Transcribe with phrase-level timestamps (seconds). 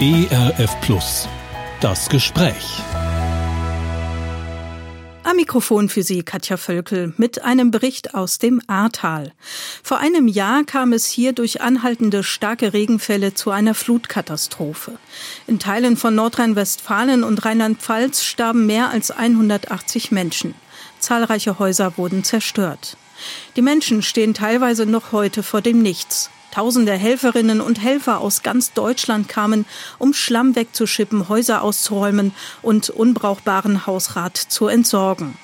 [0.00, 1.28] ERF Plus.
[1.80, 2.80] Das Gespräch.
[5.22, 9.32] Am Mikrofon für Sie Katja Völkel mit einem Bericht aus dem Ahrtal.
[9.82, 14.98] Vor einem Jahr kam es hier durch anhaltende starke Regenfälle zu einer Flutkatastrophe.
[15.46, 20.54] In Teilen von Nordrhein-Westfalen und Rheinland-Pfalz starben mehr als 180 Menschen.
[21.00, 22.96] Zahlreiche Häuser wurden zerstört.
[23.56, 26.30] Die Menschen stehen teilweise noch heute vor dem Nichts.
[26.52, 29.64] Tausende Helferinnen und Helfer aus ganz Deutschland kamen,
[29.98, 35.38] um Schlamm wegzuschippen, Häuser auszuräumen und unbrauchbaren Hausrat zu entsorgen.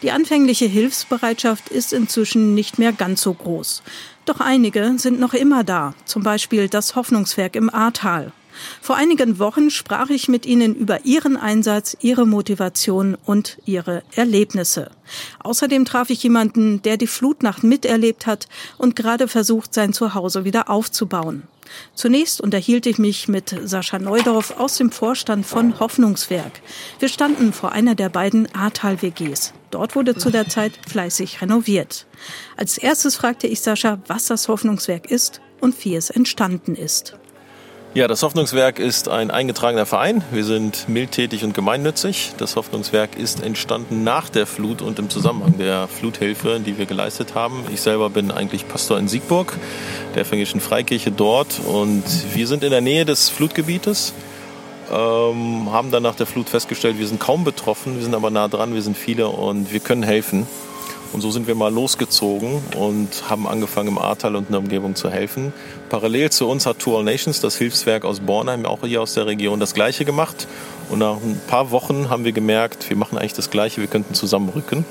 [0.00, 3.82] Die anfängliche Hilfsbereitschaft ist inzwischen nicht mehr ganz so groß.
[4.24, 8.32] Doch einige sind noch immer da, zum Beispiel das Hoffnungswerk im Ahrtal.
[8.80, 14.90] Vor einigen Wochen sprach ich mit Ihnen über Ihren Einsatz, Ihre Motivation und Ihre Erlebnisse.
[15.42, 20.68] Außerdem traf ich jemanden, der die Flutnacht miterlebt hat und gerade versucht, sein Zuhause wieder
[20.70, 21.44] aufzubauen.
[21.94, 26.60] Zunächst unterhielt ich mich mit Sascha Neudorf aus dem Vorstand von Hoffnungswerk.
[26.98, 29.52] Wir standen vor einer der beiden Ahrtal-WGs.
[29.70, 32.06] Dort wurde zu der Zeit fleißig renoviert.
[32.56, 37.18] Als erstes fragte ich Sascha, was das Hoffnungswerk ist und wie es entstanden ist.
[37.96, 40.22] Ja, das Hoffnungswerk ist ein eingetragener Verein.
[40.30, 42.32] Wir sind mildtätig und gemeinnützig.
[42.36, 47.34] Das Hoffnungswerk ist entstanden nach der Flut und im Zusammenhang der Fluthilfe, die wir geleistet
[47.34, 47.64] haben.
[47.72, 49.56] Ich selber bin eigentlich Pastor in Siegburg,
[50.14, 51.58] der evangelischen Freikirche dort.
[51.64, 54.12] Und wir sind in der Nähe des Flutgebietes.
[54.92, 58.48] Ähm, haben dann nach der Flut festgestellt, wir sind kaum betroffen, wir sind aber nah
[58.48, 60.46] dran, wir sind viele und wir können helfen.
[61.12, 64.94] Und so sind wir mal losgezogen und haben angefangen, im Ahrtal und in der Umgebung
[64.94, 65.52] zu helfen.
[65.88, 69.26] Parallel zu uns hat Two All Nations, das Hilfswerk aus Bornheim, auch hier aus der
[69.26, 70.46] Region, das Gleiche gemacht.
[70.90, 74.14] Und nach ein paar Wochen haben wir gemerkt, wir machen eigentlich das Gleiche, wir könnten
[74.14, 74.84] zusammenrücken.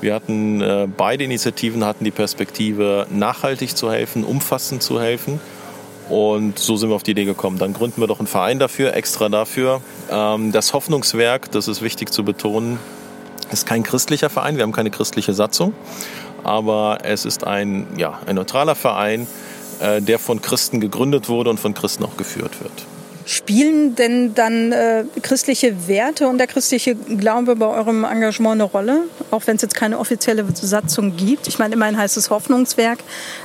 [0.00, 5.40] Wir hatten, äh, beide Initiativen hatten die Perspektive, nachhaltig zu helfen, umfassend zu helfen.
[6.08, 7.58] Und so sind wir auf die Idee gekommen.
[7.58, 9.80] Dann gründen wir doch einen Verein dafür, extra dafür.
[10.10, 12.78] Ähm, das Hoffnungswerk, das ist wichtig zu betonen,
[13.50, 15.74] ist kein christlicher Verein, wir haben keine christliche Satzung,
[16.44, 19.26] aber es ist ein, ja, ein neutraler Verein,
[19.80, 22.86] äh, der von Christen gegründet wurde und von Christen auch geführt wird.
[23.30, 29.04] Spielen denn dann äh, christliche Werte und der christliche Glaube bei eurem Engagement eine Rolle,
[29.30, 31.46] auch wenn es jetzt keine offizielle Satzung gibt?
[31.46, 32.98] Ich meine, immerhin heißt es Hoffnungswerk,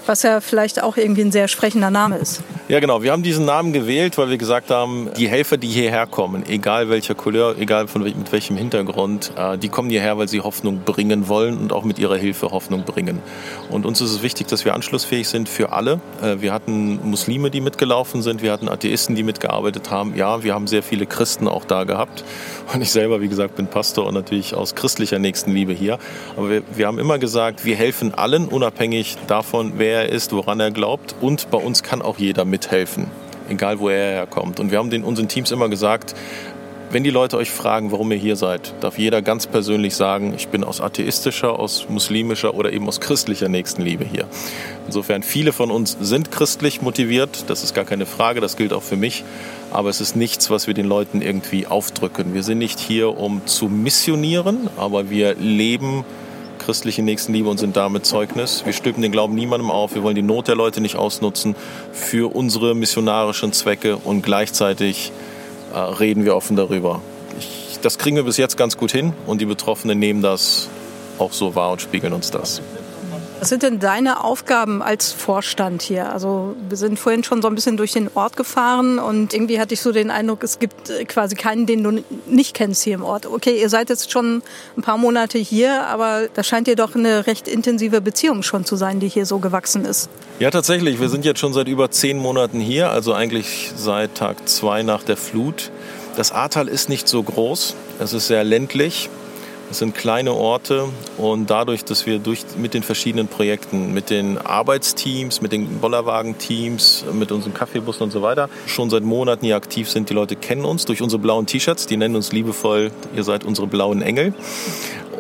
[0.08, 2.42] was ja vielleicht auch irgendwie ein sehr sprechender Name ist.
[2.68, 3.04] Ja, genau.
[3.04, 6.90] Wir haben diesen Namen gewählt, weil wir gesagt haben, die Helfer, die hierher kommen, egal
[6.90, 11.28] welcher Couleur, egal von mit welchem Hintergrund, äh, die kommen hierher, weil sie Hoffnung bringen
[11.28, 13.20] wollen und auch mit ihrer Hilfe Hoffnung bringen.
[13.70, 16.02] Und uns ist es wichtig, dass wir anschlussfähig sind für alle.
[16.24, 20.16] Äh, wir hatten Muslime, die mitgelaufen sind, wir hatten Atheisten, die mitgearbeitet gearbeitet haben.
[20.16, 22.24] Ja, wir haben sehr viele Christen auch da gehabt.
[22.74, 26.00] Und ich selber, wie gesagt, bin Pastor und natürlich aus christlicher Nächstenliebe hier.
[26.36, 30.60] Aber wir, wir haben immer gesagt, wir helfen allen, unabhängig davon, wer er ist, woran
[30.60, 31.16] er glaubt.
[31.22, 33.08] Und bei uns kann auch jeder mithelfen
[33.48, 34.60] egal wo er herkommt.
[34.60, 36.16] Und wir haben den unseren Teams immer gesagt,
[36.96, 40.48] wenn die Leute euch fragen, warum ihr hier seid, darf jeder ganz persönlich sagen, ich
[40.48, 44.28] bin aus atheistischer, aus muslimischer oder eben aus christlicher Nächstenliebe hier.
[44.86, 48.84] Insofern, viele von uns sind christlich motiviert, das ist gar keine Frage, das gilt auch
[48.84, 49.26] für mich,
[49.76, 52.34] aber es ist nichts, was wir den Leuten irgendwie aufdrücken.
[52.34, 56.06] Wir sind nicht hier, um zu missionieren, aber wir leben
[56.60, 58.66] christliche Nächstenliebe und sind damit Zeugnis.
[58.66, 59.94] Wir stülpen den Glauben niemandem auf.
[59.94, 61.58] Wir wollen die Not der Leute nicht ausnutzen
[61.92, 65.12] für unsere missionarischen Zwecke und gleichzeitig
[65.74, 67.02] äh, reden wir offen darüber.
[67.38, 70.70] Ich, das kriegen wir bis jetzt ganz gut hin und die Betroffenen nehmen das
[71.20, 72.62] auch so wahr und spiegeln uns das.
[73.46, 76.12] Was sind denn deine Aufgaben als Vorstand hier?
[76.12, 79.76] Also wir sind vorhin schon so ein bisschen durch den Ort gefahren und irgendwie hatte
[79.76, 83.04] ich so den Eindruck, es gibt äh, quasi keinen, den du nicht kennst hier im
[83.04, 83.28] Ort.
[83.28, 84.42] Okay, ihr seid jetzt schon
[84.76, 88.78] ein paar Monate hier, aber da scheint dir doch eine recht intensive Beziehung schon zu
[88.78, 90.10] sein, die hier so gewachsen ist.
[90.40, 91.00] Ja, tatsächlich.
[91.00, 95.04] Wir sind jetzt schon seit über zehn Monaten hier, also eigentlich seit Tag zwei nach
[95.04, 95.70] der Flut.
[96.18, 97.76] Das Ahrtal ist nicht so groß.
[98.00, 99.08] Es ist sehr ländlich.
[99.72, 100.86] Es sind kleine Orte
[101.18, 107.06] und dadurch, dass wir durch, mit den verschiedenen Projekten, mit den Arbeitsteams, mit den Bollerwagenteams,
[107.14, 110.10] mit unseren Kaffeebussen und so weiter schon seit Monaten hier aktiv sind.
[110.10, 113.68] Die Leute kennen uns durch unsere blauen T-Shirts, die nennen uns liebevoll, ihr seid unsere
[113.68, 114.34] blauen Engel.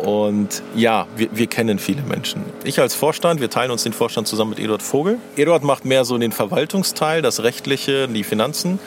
[0.03, 2.43] Und ja, wir, wir, kennen viele Menschen.
[2.63, 5.17] Ich als Vorstand, wir teilen uns den Vorstand zusammen mit Eduard Vogel.
[5.35, 8.79] Eduard macht mehr so den Verwaltungsteil, das Rechtliche, die Finanzen.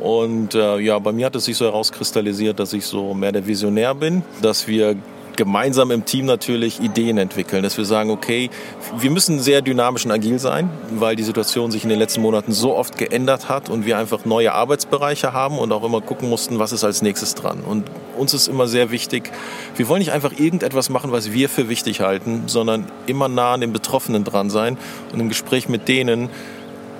[0.00, 3.46] Und äh, ja, bei mir hat es sich so herauskristallisiert, dass ich so mehr der
[3.46, 4.96] Visionär bin, dass wir
[5.36, 8.50] gemeinsam im Team natürlich Ideen entwickeln, dass wir sagen, okay,
[8.96, 12.52] wir müssen sehr dynamisch und agil sein, weil die Situation sich in den letzten Monaten
[12.52, 16.58] so oft geändert hat und wir einfach neue Arbeitsbereiche haben und auch immer gucken mussten,
[16.58, 17.60] was ist als nächstes dran.
[17.60, 17.84] Und
[18.16, 19.30] uns ist immer sehr wichtig,
[19.76, 23.60] wir wollen nicht einfach irgendetwas machen, was wir für wichtig halten, sondern immer nah an
[23.60, 24.78] den Betroffenen dran sein
[25.12, 26.28] und im Gespräch mit denen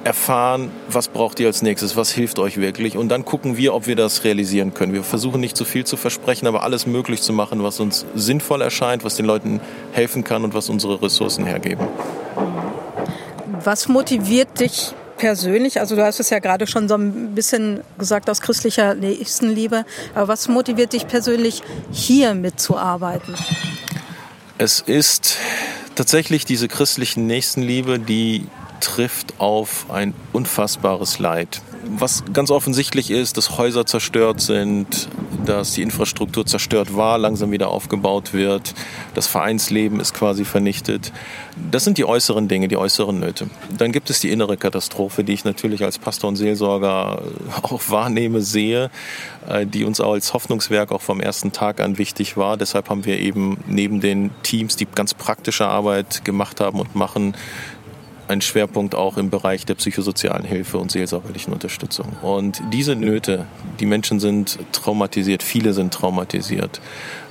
[0.04, 3.86] erfahren, was braucht ihr als nächstes, was hilft euch wirklich und dann gucken wir, ob
[3.86, 4.92] wir das realisieren können.
[4.92, 8.60] Wir versuchen nicht zu viel zu versprechen, aber alles möglich zu machen, was uns sinnvoll
[8.60, 9.60] erscheint, was den Leuten
[9.92, 11.88] helfen kann und was unsere Ressourcen hergeben.
[13.64, 15.80] Was motiviert dich persönlich?
[15.80, 19.84] Also du hast es ja gerade schon so ein bisschen gesagt aus christlicher Nächstenliebe,
[20.14, 23.34] aber was motiviert dich persönlich hier mitzuarbeiten?
[24.58, 25.38] Es ist
[25.94, 28.46] tatsächlich diese christliche Nächstenliebe, die
[28.84, 31.62] trifft auf ein unfassbares Leid.
[31.86, 35.08] Was ganz offensichtlich ist, dass Häuser zerstört sind,
[35.44, 38.74] dass die Infrastruktur zerstört war, langsam wieder aufgebaut wird,
[39.14, 41.12] das Vereinsleben ist quasi vernichtet.
[41.70, 43.48] Das sind die äußeren Dinge, die äußeren Nöte.
[43.76, 47.22] Dann gibt es die innere Katastrophe, die ich natürlich als Pastor und Seelsorger
[47.62, 48.90] auch wahrnehme, sehe,
[49.48, 52.56] äh, die uns auch als Hoffnungswerk auch vom ersten Tag an wichtig war.
[52.56, 57.34] Deshalb haben wir eben neben den Teams, die ganz praktische Arbeit gemacht haben und machen,
[58.28, 62.16] ein Schwerpunkt auch im Bereich der psychosozialen Hilfe und seelsorgerlichen Unterstützung.
[62.22, 63.46] Und diese Nöte,
[63.80, 66.80] die Menschen sind traumatisiert, viele sind traumatisiert,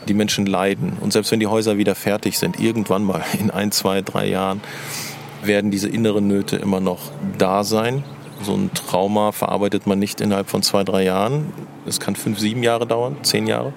[0.07, 0.94] die Menschen leiden.
[1.00, 4.62] Und selbst wenn die Häuser wieder fertig sind, irgendwann mal in ein, zwei, drei Jahren,
[5.44, 8.04] werden diese inneren Nöte immer noch da sein.
[8.42, 11.54] So ein Trauma verarbeitet man nicht innerhalb von zwei, drei Jahren.
[11.86, 13.74] Es kann fünf, sieben Jahre dauern, zehn Jahre.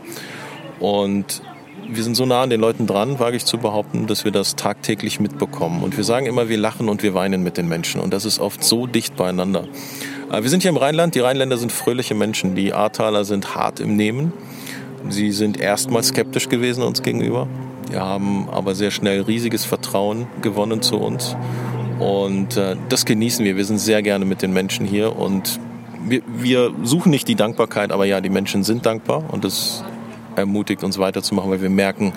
[0.81, 1.43] Und
[1.89, 4.57] wir sind so nah an den Leuten dran, wage ich zu behaupten, dass wir das
[4.57, 5.83] tagtäglich mitbekommen.
[5.83, 8.01] Und wir sagen immer, wir lachen und wir weinen mit den Menschen.
[8.01, 9.65] Und das ist oft so dicht beieinander.
[10.31, 11.15] Äh, wir sind hier im Rheinland.
[11.15, 12.55] Die Rheinländer sind fröhliche Menschen.
[12.55, 14.33] Die Ahrtaler sind hart im Nehmen.
[15.09, 17.47] Sie sind erstmal skeptisch gewesen uns gegenüber.
[17.91, 21.37] Wir haben aber sehr schnell riesiges Vertrauen gewonnen zu uns.
[22.01, 23.57] Und äh, das genießen wir.
[23.57, 25.61] Wir sind sehr gerne mit den Menschen hier und
[26.09, 29.85] wir, wir suchen nicht die Dankbarkeit, aber ja, die Menschen sind dankbar und das
[30.37, 32.13] ermutigt, uns weiterzumachen, weil wir merken,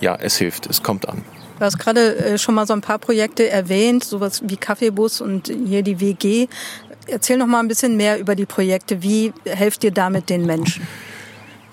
[0.00, 1.22] ja, es hilft, es kommt an.
[1.58, 5.50] Du hast gerade äh, schon mal so ein paar Projekte erwähnt, sowas wie Kaffeebus und
[5.66, 6.48] hier die WG.
[7.06, 9.02] Erzähl noch mal ein bisschen mehr über die Projekte.
[9.02, 10.86] Wie helft ihr damit den Menschen?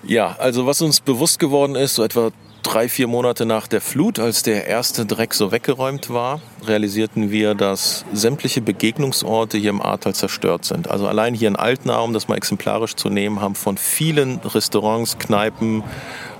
[0.04, 2.30] Ja, also was uns bewusst geworden ist, so etwa
[2.64, 7.54] drei, vier Monate nach der Flut, als der erste Dreck so weggeräumt war, realisierten wir,
[7.54, 10.88] dass sämtliche Begegnungsorte hier im Ahrtal zerstört sind.
[10.88, 15.18] Also allein hier in Altena, um das mal exemplarisch zu nehmen, haben von vielen Restaurants,
[15.18, 15.84] Kneipen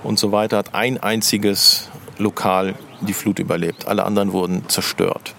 [0.03, 3.87] und so weiter hat ein einziges Lokal die Flut überlebt.
[3.87, 5.35] Alle anderen wurden zerstört.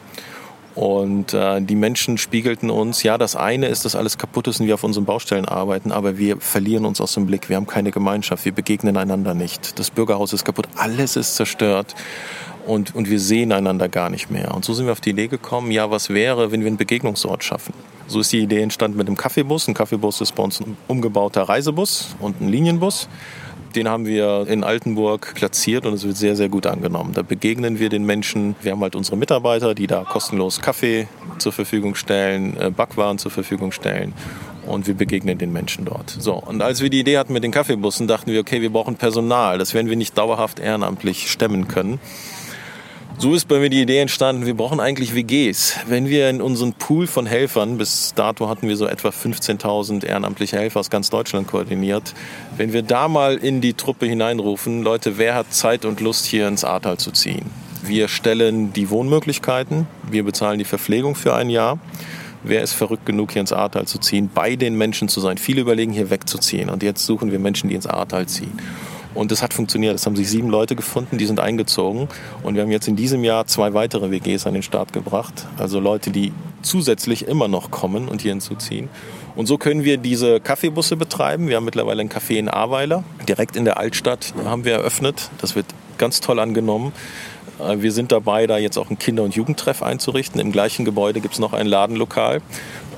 [0.77, 4.67] Und äh, die Menschen spiegelten uns, ja, das eine ist, dass alles kaputt ist und
[4.67, 7.49] wir auf unseren Baustellen arbeiten, aber wir verlieren uns aus dem Blick.
[7.49, 9.79] Wir haben keine Gemeinschaft, wir begegnen einander nicht.
[9.79, 11.95] Das Bürgerhaus ist kaputt, alles ist zerstört
[12.67, 14.55] und, und wir sehen einander gar nicht mehr.
[14.55, 17.43] Und so sind wir auf die Idee gekommen, ja, was wäre, wenn wir einen Begegnungsort
[17.43, 17.73] schaffen?
[18.07, 19.69] So ist die Idee entstanden mit dem Kaffeebus.
[19.69, 23.09] Ein Kaffeebus ist bei uns ein umgebauter Reisebus und ein Linienbus.
[23.77, 27.13] Den haben wir in Altenburg platziert und es wird sehr, sehr gut angenommen.
[27.13, 28.57] Da begegnen wir den Menschen.
[28.63, 33.31] Wir haben halt unsere Mitarbeiter, die da kostenlos Kaffee zur Verfügung stellen, äh, Backwaren zur
[33.31, 34.15] Verfügung stellen
[34.67, 36.11] und wir begegnen den Menschen dort.
[36.19, 38.97] So, und als wir die Idee hatten mit den Kaffeebussen, dachten wir, okay, wir brauchen
[38.97, 39.59] Personal.
[39.59, 42.01] Das werden wir nicht dauerhaft ehrenamtlich stemmen können.
[43.19, 45.79] So ist bei mir die Idee entstanden, wir brauchen eigentlich WGs.
[45.87, 50.59] Wenn wir in unseren Pool von Helfern, bis dato hatten wir so etwa 15.000 ehrenamtliche
[50.59, 52.13] Helfer aus ganz Deutschland koordiniert,
[52.59, 56.47] wenn wir da mal in die Truppe hineinrufen, Leute, wer hat Zeit und Lust hier
[56.47, 57.47] ins Ahrtal zu ziehen?
[57.83, 61.79] Wir stellen die Wohnmöglichkeiten, wir bezahlen die Verpflegung für ein Jahr.
[62.43, 65.39] Wer ist verrückt genug, hier ins Ahrtal zu ziehen, bei den Menschen zu sein?
[65.39, 66.69] Viele überlegen, hier wegzuziehen.
[66.69, 68.61] Und jetzt suchen wir Menschen, die ins Ahrtal ziehen.
[69.17, 69.95] Und das hat funktioniert.
[69.95, 72.09] Es haben sich sieben Leute gefunden, die sind eingezogen.
[72.43, 75.47] Und wir haben jetzt in diesem Jahr zwei weitere WGs an den Start gebracht.
[75.59, 76.33] Also Leute, die
[76.63, 78.89] zusätzlich immer noch kommen und hier hinzuziehen.
[79.35, 81.49] Und so können wir diese Kaffeebusse betreiben.
[81.49, 85.31] Wir haben mittlerweile ein Café in Ahrweiler, direkt in der Altstadt haben wir eröffnet.
[85.39, 85.67] Das wird
[85.99, 86.93] ganz toll angenommen.
[87.59, 90.41] Äh, wir sind dabei, da jetzt auch einen Kinder- und Jugendtreff einzurichten.
[90.41, 92.43] Im gleichen Gebäude gibt es noch ein Ladenlokal.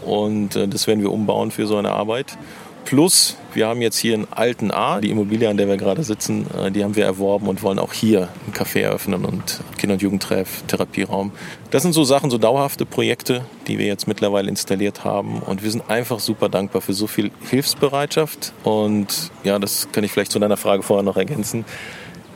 [0.04, 2.38] Und äh, das werden wir umbauen für so eine Arbeit.
[2.88, 6.46] Plus, wir haben jetzt hier in Alten A, die Immobilie, an der wir gerade sitzen,
[6.58, 10.00] äh, die haben wir erworben und wollen auch hier ein Café eröffnen und Kinder- und
[10.00, 11.32] Jugendtreff, Therapieraum.
[11.70, 15.40] Das sind so Sachen, so dauerhafte Projekte, die wir jetzt mittlerweile installiert haben.
[15.40, 18.54] Und wir sind einfach super dankbar für so viel Hilfsbereitschaft.
[18.64, 21.66] Und ja, das kann ich vielleicht zu deiner Frage vorher noch ergänzen.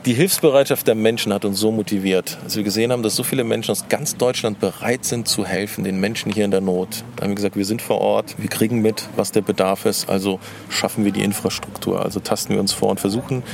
[0.04, 3.44] Die Hilfsbereitschaft der Menschen hat uns so motiviert, als wir gesehen haben, dass so viele
[3.44, 7.04] Menschen aus ganz Deutschland bereit sind zu helfen, den Menschen hier in der Not.
[7.14, 10.08] Da haben wir gesagt, wir sind vor Ort, wir kriegen mit, was der Bedarf ist,
[10.08, 13.44] also schaffen wir die Infrastruktur, also tasten wir uns vor und versuchen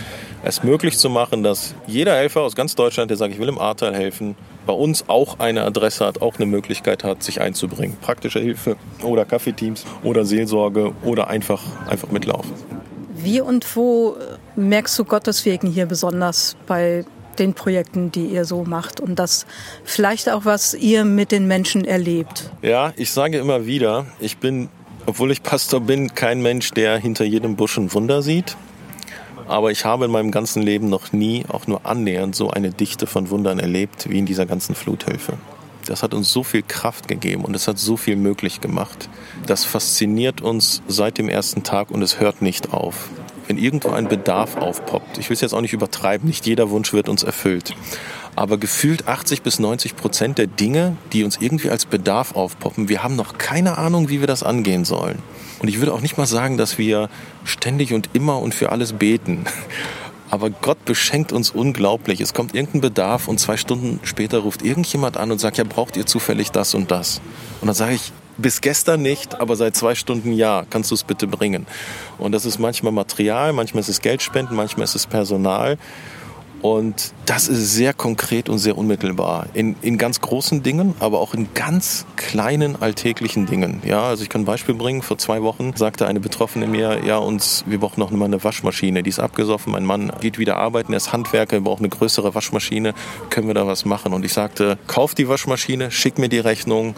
[0.43, 3.59] es möglich zu machen, dass jeder Helfer aus ganz Deutschland, der sagt, ich will im
[3.59, 7.99] Ahrtal helfen, bei uns auch eine Adresse hat, auch eine Möglichkeit hat, sich einzubringen.
[8.01, 12.55] Praktische Hilfe oder Kaffeeteams oder Seelsorge oder einfach, einfach mitlaufen.
[13.15, 14.17] Wie und wo
[14.59, 17.05] merkst du Gottes Wegen hier besonders bei
[17.39, 19.47] den Projekten, die ihr so macht und das
[19.85, 22.51] vielleicht auch, was ihr mit den Menschen erlebt.
[22.63, 24.69] Ja, ich sage immer wieder, ich bin,
[25.07, 28.57] obwohl ich Pastor bin, kein Mensch, der hinter jedem Busch ein Wunder sieht.
[29.47, 33.07] Aber ich habe in meinem ganzen Leben noch nie auch nur annähernd so eine Dichte
[33.07, 35.35] von Wundern erlebt wie in dieser ganzen Fluthilfe.
[35.87, 39.09] Das hat uns so viel Kraft gegeben und es hat so viel möglich gemacht.
[39.47, 43.09] Das fasziniert uns seit dem ersten Tag und es hört nicht auf.
[43.49, 46.93] Wenn irgendwo ein Bedarf aufpoppt, ich will es jetzt auch nicht übertreiben, nicht jeder Wunsch
[46.93, 47.75] wird uns erfüllt.
[48.37, 53.03] Aber gefühlt 80 bis 90 Prozent der Dinge, die uns irgendwie als Bedarf aufpoppen, wir
[53.03, 55.19] haben noch keine Ahnung, wie wir das angehen sollen.
[55.61, 57.09] Und ich würde auch nicht mal sagen, dass wir
[57.45, 59.47] ständig und immer und für alles beten.
[60.31, 62.21] Aber Gott beschenkt uns unglaublich.
[62.21, 65.97] Es kommt irgendein Bedarf und zwei Stunden später ruft irgendjemand an und sagt, ja, braucht
[65.97, 67.23] ihr zufällig das und das?
[67.63, 71.05] Und dann sage ich, bis gestern nicht, aber seit zwei Stunden ja, kannst du es
[71.05, 71.67] bitte bringen.
[72.19, 75.77] Und das ist manchmal Material, manchmal ist es Geldspenden, manchmal ist es Personal.
[76.61, 79.47] Und das ist sehr konkret und sehr unmittelbar.
[79.55, 83.81] In, in ganz großen Dingen, aber auch in ganz kleinen alltäglichen Dingen.
[83.85, 85.03] Ja, also ich kann ein Beispiel bringen.
[85.03, 89.05] Vor zwei Wochen sagte eine Betroffene mir, ja, uns, wir brauchen noch mal eine Waschmaschine.
[89.05, 89.73] Die ist abgesoffen.
[89.73, 90.93] Mein Mann geht wieder arbeiten.
[90.93, 91.59] Er ist Handwerker.
[91.59, 92.93] Wir brauchen eine größere Waschmaschine.
[93.31, 94.13] Können wir da was machen?
[94.13, 96.97] Und ich sagte, kauf die Waschmaschine, schick mir die Rechnung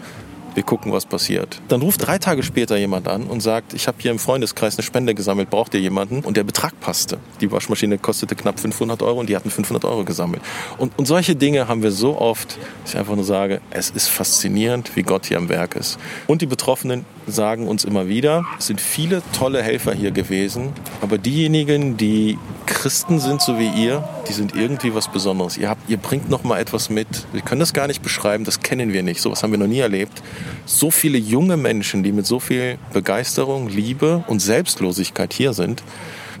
[0.53, 1.61] wir gucken, was passiert.
[1.67, 4.83] Dann ruft drei Tage später jemand an und sagt, ich habe hier im Freundeskreis eine
[4.83, 6.19] Spende gesammelt, braucht ihr jemanden?
[6.21, 7.19] Und der Betrag passte.
[7.39, 10.41] Die Waschmaschine kostete knapp 500 Euro und die hatten 500 Euro gesammelt.
[10.77, 14.07] Und, und solche Dinge haben wir so oft, dass ich einfach nur sage, es ist
[14.07, 15.97] faszinierend, wie Gott hier am Werk ist.
[16.27, 21.17] Und die Betroffenen sagen uns immer wieder, es sind viele tolle Helfer hier gewesen, aber
[21.17, 25.57] diejenigen, die Christen sind, so wie ihr, die sind irgendwie was Besonderes.
[25.57, 27.27] Ihr, habt, ihr bringt noch mal etwas mit.
[27.33, 29.19] Wir können das gar nicht beschreiben, das kennen wir nicht.
[29.19, 30.23] Sowas haben wir noch nie erlebt.
[30.65, 35.83] So viele junge Menschen, die mit so viel Begeisterung, Liebe und Selbstlosigkeit hier sind,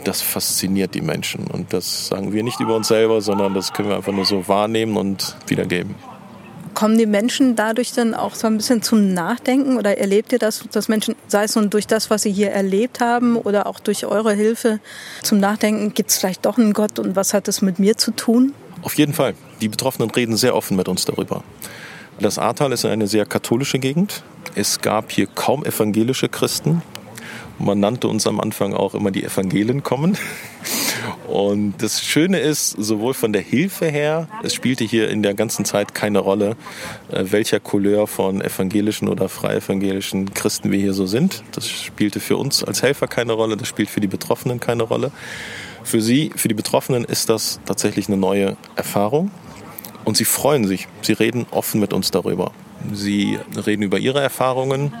[0.05, 1.47] das fasziniert die Menschen.
[1.47, 4.47] Und das sagen wir nicht über uns selber, sondern das können wir einfach nur so
[4.47, 5.95] wahrnehmen und wiedergeben.
[6.81, 10.63] Kommen die Menschen dadurch dann auch so ein bisschen zum Nachdenken oder erlebt ihr das,
[10.71, 14.03] dass Menschen, sei es nun durch das, was sie hier erlebt haben oder auch durch
[14.07, 14.79] eure Hilfe
[15.21, 18.09] zum Nachdenken, gibt es vielleicht doch einen Gott und was hat das mit mir zu
[18.09, 18.55] tun?
[18.81, 19.35] Auf jeden Fall.
[19.61, 21.43] Die Betroffenen reden sehr offen mit uns darüber.
[22.19, 24.23] Das Ahrtal ist eine sehr katholische Gegend.
[24.55, 26.81] Es gab hier kaum evangelische Christen.
[27.59, 30.17] Man nannte uns am Anfang auch immer die Evangelien kommen.
[31.27, 35.65] Und das Schöne ist, sowohl von der Hilfe her, es spielte hier in der ganzen
[35.65, 36.55] Zeit keine Rolle,
[37.11, 41.43] äh, welcher Couleur von evangelischen oder freievangelischen Christen wir hier so sind.
[41.53, 45.11] Das spielte für uns als Helfer keine Rolle, das spielt für die Betroffenen keine Rolle.
[45.83, 49.31] Für sie, für die Betroffenen ist das tatsächlich eine neue Erfahrung.
[50.03, 52.51] Und sie freuen sich, sie reden offen mit uns darüber.
[52.91, 54.93] Sie reden über ihre Erfahrungen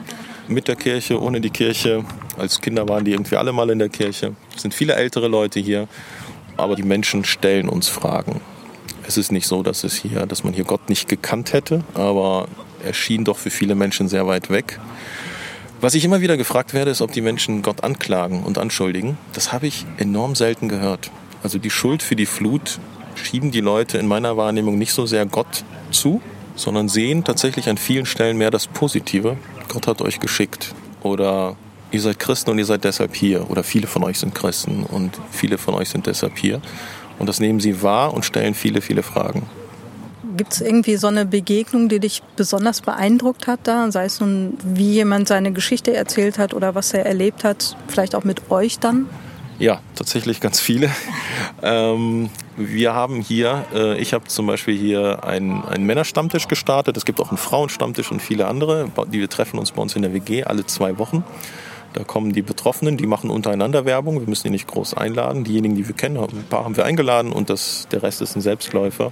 [0.47, 2.03] mit der Kirche, ohne die Kirche.
[2.37, 4.33] Als Kinder waren die irgendwie alle mal in der Kirche.
[4.55, 5.87] Es sind viele ältere Leute hier,
[6.57, 8.41] aber die Menschen stellen uns Fragen.
[9.07, 12.47] Es ist nicht so, dass es hier, dass man hier Gott nicht gekannt hätte, aber
[12.83, 14.79] er schien doch für viele Menschen sehr weit weg.
[15.81, 19.17] Was ich immer wieder gefragt werde, ist, ob die Menschen Gott anklagen und anschuldigen.
[19.33, 21.09] Das habe ich enorm selten gehört.
[21.41, 22.79] Also die Schuld für die Flut
[23.15, 26.21] schieben die Leute in meiner Wahrnehmung nicht so sehr Gott zu,
[26.55, 29.37] sondern sehen tatsächlich an vielen Stellen mehr das Positive.
[29.71, 30.75] Gott hat euch geschickt.
[31.01, 31.55] Oder
[31.91, 33.49] ihr seid Christen und ihr seid deshalb hier.
[33.49, 36.61] Oder viele von euch sind Christen und viele von euch sind deshalb hier.
[37.19, 39.43] Und das nehmen sie wahr und stellen viele, viele Fragen.
[40.35, 43.89] Gibt es irgendwie so eine Begegnung, die dich besonders beeindruckt hat da?
[43.91, 48.13] Sei es nun, wie jemand seine Geschichte erzählt hat oder was er erlebt hat, vielleicht
[48.13, 49.07] auch mit euch dann?
[49.61, 50.89] Ja, tatsächlich ganz viele.
[51.61, 56.97] ähm, wir haben hier, äh, ich habe zum Beispiel hier einen, einen Männerstammtisch gestartet.
[56.97, 58.89] Es gibt auch einen Frauenstammtisch und viele andere.
[59.13, 61.23] Die wir treffen uns bei uns in der WG alle zwei Wochen.
[61.93, 64.19] Da kommen die Betroffenen, die machen untereinander Werbung.
[64.19, 65.43] Wir müssen die nicht groß einladen.
[65.43, 68.41] Diejenigen, die wir kennen, ein paar haben wir eingeladen und das, der Rest ist ein
[68.41, 69.11] Selbstläufer.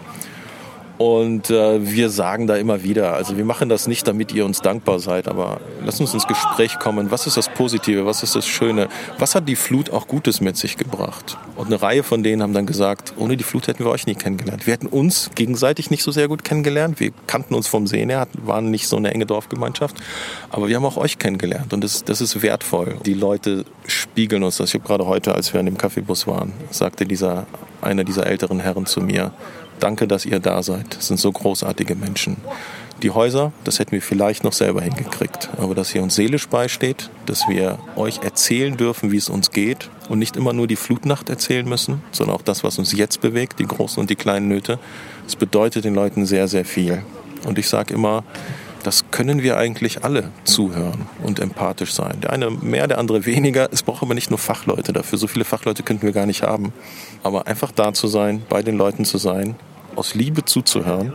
[0.99, 4.59] Und äh, wir sagen da immer wieder, also wir machen das nicht, damit ihr uns
[4.59, 7.09] dankbar seid, aber lasst uns ins Gespräch kommen.
[7.09, 8.05] Was ist das Positive?
[8.05, 8.89] Was ist das Schöne?
[9.17, 11.37] Was hat die Flut auch Gutes mit sich gebracht?
[11.55, 14.15] Und eine Reihe von denen haben dann gesagt, ohne die Flut hätten wir euch nie
[14.15, 14.67] kennengelernt.
[14.67, 16.99] Wir hätten uns gegenseitig nicht so sehr gut kennengelernt.
[16.99, 19.95] Wir kannten uns vom Sehen her, waren nicht so eine enge Dorfgemeinschaft.
[20.49, 22.97] Aber wir haben auch euch kennengelernt und das, das ist wertvoll.
[23.05, 24.71] Die Leute spiegeln uns das.
[24.71, 27.47] Ich habe gerade heute, als wir an dem Kaffeebus waren, sagte dieser,
[27.81, 29.31] einer dieser älteren Herren zu mir,
[29.79, 30.97] Danke, dass ihr da seid.
[30.97, 32.37] Das sind so großartige Menschen.
[33.01, 35.49] Die Häuser, das hätten wir vielleicht noch selber hingekriegt.
[35.57, 39.89] Aber dass ihr uns seelisch beisteht, dass wir euch erzählen dürfen, wie es uns geht
[40.09, 43.59] und nicht immer nur die Flutnacht erzählen müssen, sondern auch das, was uns jetzt bewegt,
[43.59, 44.79] die großen und die kleinen Nöte,
[45.23, 47.01] das bedeutet den Leuten sehr, sehr viel.
[47.45, 48.25] Und ich sage immer,
[48.83, 52.19] das können wir eigentlich alle zuhören und empathisch sein.
[52.21, 53.69] Der eine mehr, der andere weniger.
[53.71, 55.17] Es braucht aber nicht nur Fachleute dafür.
[55.17, 56.73] So viele Fachleute könnten wir gar nicht haben.
[57.23, 59.55] Aber einfach da zu sein, bei den Leuten zu sein
[59.99, 61.13] aus Liebe zuzuhören.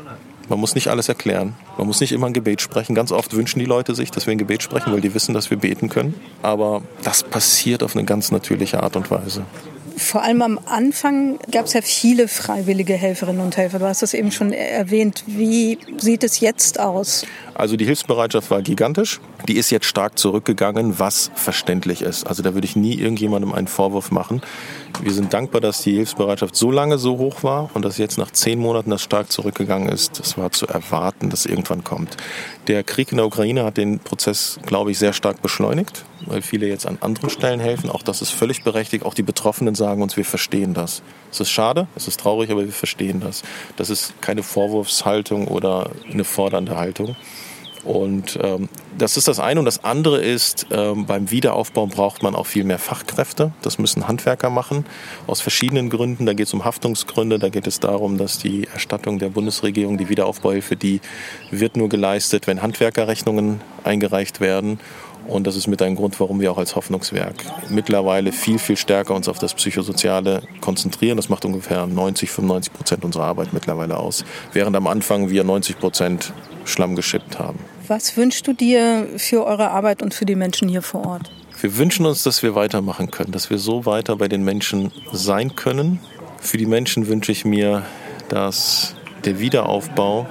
[0.49, 1.55] Man muss nicht alles erklären.
[1.79, 2.95] Man muss nicht immer ein Gebet sprechen.
[2.95, 5.51] Ganz oft wünschen die Leute sich, dass wir ein Gebet sprechen, weil die wissen, dass
[5.51, 6.15] wir beten können.
[6.43, 9.47] Aber das passiert auf eine ganz natürliche Art und Weise.
[9.97, 13.79] Vor allem am Anfang gab es ja viele freiwillige Helferinnen und Helfer.
[13.79, 15.25] Du hast das eben schon erwähnt.
[15.27, 17.25] Wie sieht es jetzt aus?
[17.55, 19.21] Also die Hilfsbereitschaft war gigantisch.
[19.47, 22.27] Die ist jetzt stark zurückgegangen, was verständlich ist.
[22.27, 24.41] Also da würde ich nie irgendjemandem einen Vorwurf machen.
[25.03, 28.31] Wir sind dankbar, dass die Hilfsbereitschaft so lange so hoch war und dass jetzt nach
[28.31, 30.19] zehn Monaten das stark zurückgegangen ist.
[30.19, 32.17] Das war zu erwarten, dass irgendwann kommt.
[32.69, 36.67] Der Krieg in der Ukraine hat den Prozess, glaube ich, sehr stark beschleunigt, weil viele
[36.67, 37.91] jetzt an anderen Stellen helfen.
[37.91, 39.05] Auch das ist völlig berechtigt.
[39.05, 41.03] Auch die Betroffenen sagen uns, wir verstehen das.
[41.31, 43.43] Es ist schade, es ist traurig, aber wir verstehen das.
[43.77, 47.15] Das ist keine Vorwurfshaltung oder eine fordernde Haltung.
[47.85, 49.61] Und ähm, das ist das eine.
[49.61, 53.53] Und das andere ist, ähm, beim Wiederaufbau braucht man auch viel mehr Fachkräfte.
[53.63, 54.87] Das müssen Handwerker machen,
[55.27, 56.27] aus verschiedenen Gründen.
[56.27, 60.09] Da geht es um Haftungsgründe, da geht es darum, dass die Erstattung der Bundesregierung, die
[60.09, 61.01] Wiederaufbauhilfe, die
[61.51, 64.81] wird nur geleistet, wenn Handwerkerrechnungen eingereicht werden.
[65.27, 67.35] Und das ist mit ein Grund, warum wir auch als Hoffnungswerk
[67.71, 71.17] mittlerweile viel, viel stärker uns auf das Psychosoziale konzentrieren.
[71.17, 74.25] Das macht ungefähr 90, 95 Prozent unserer Arbeit mittlerweile aus.
[74.53, 76.33] Während am Anfang wir 90 Prozent
[76.65, 77.59] Schlamm geschippt haben.
[77.87, 81.31] Was wünschst du dir für eure Arbeit und für die Menschen hier vor Ort?
[81.61, 85.55] Wir wünschen uns, dass wir weitermachen können, dass wir so weiter bei den Menschen sein
[85.55, 86.01] können.
[86.41, 87.83] Für die Menschen wünsche ich mir,
[88.29, 90.27] dass der Wiederaufbau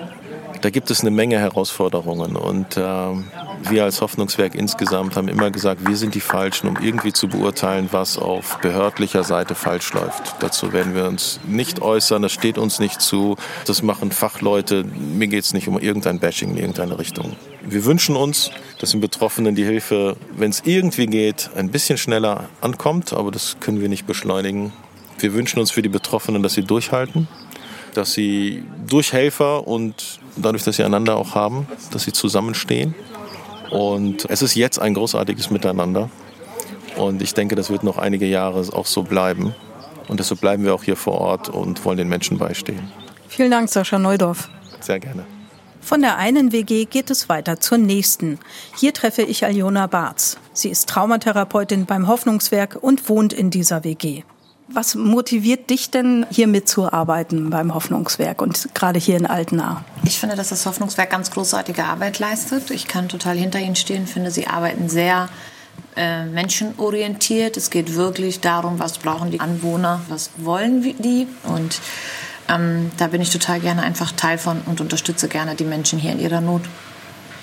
[0.64, 2.38] da gibt es eine Menge Herausforderungen.
[2.38, 7.12] Und äh, wir als Hoffnungswerk insgesamt haben immer gesagt, wir sind die Falschen, um irgendwie
[7.12, 10.36] zu beurteilen, was auf behördlicher Seite falsch läuft.
[10.40, 13.36] Dazu werden wir uns nicht äußern, das steht uns nicht zu.
[13.66, 14.86] Das machen Fachleute.
[14.86, 17.36] Mir geht es nicht um irgendein Bashing in irgendeine Richtung.
[17.62, 22.46] Wir wünschen uns, dass den Betroffenen die Hilfe, wenn es irgendwie geht, ein bisschen schneller
[22.62, 24.72] ankommt, aber das können wir nicht beschleunigen.
[25.20, 27.28] Wir wünschen uns für die Betroffenen, dass sie durchhalten,
[27.94, 32.94] dass sie durch Helfer und dadurch, dass sie einander auch haben, dass sie zusammenstehen.
[33.72, 36.10] Und es ist jetzt ein großartiges Miteinander.
[36.96, 39.56] Und ich denke, das wird noch einige Jahre auch so bleiben.
[40.08, 42.92] Und deshalb bleiben wir auch hier vor Ort und wollen den Menschen beistehen.
[43.28, 44.50] Vielen Dank, Sascha Neudorf.
[44.80, 45.26] Sehr gerne.
[45.82, 48.40] Von der einen WG geht es weiter zur nächsten.
[48.78, 50.38] Hier treffe ich Aljona Barz.
[50.54, 54.24] Sie ist Traumatherapeutin beim Hoffnungswerk und wohnt in dieser WG.
[54.68, 59.84] Was motiviert dich denn, hier mitzuarbeiten beim Hoffnungswerk und gerade hier in Altenaar?
[60.06, 62.72] Ich finde, dass das Hoffnungswerk ganz großartige Arbeit leistet.
[62.72, 65.30] Ich kann total hinter ihnen stehen, finde, sie arbeiten sehr
[65.96, 67.58] äh, menschenorientiert.
[67.58, 71.80] Es geht wirklich darum, was brauchen die Anwohner, was wollen die und
[72.50, 76.12] ähm, da bin ich total gerne einfach Teil von und unterstütze gerne die Menschen hier
[76.12, 76.64] in ihrer Not.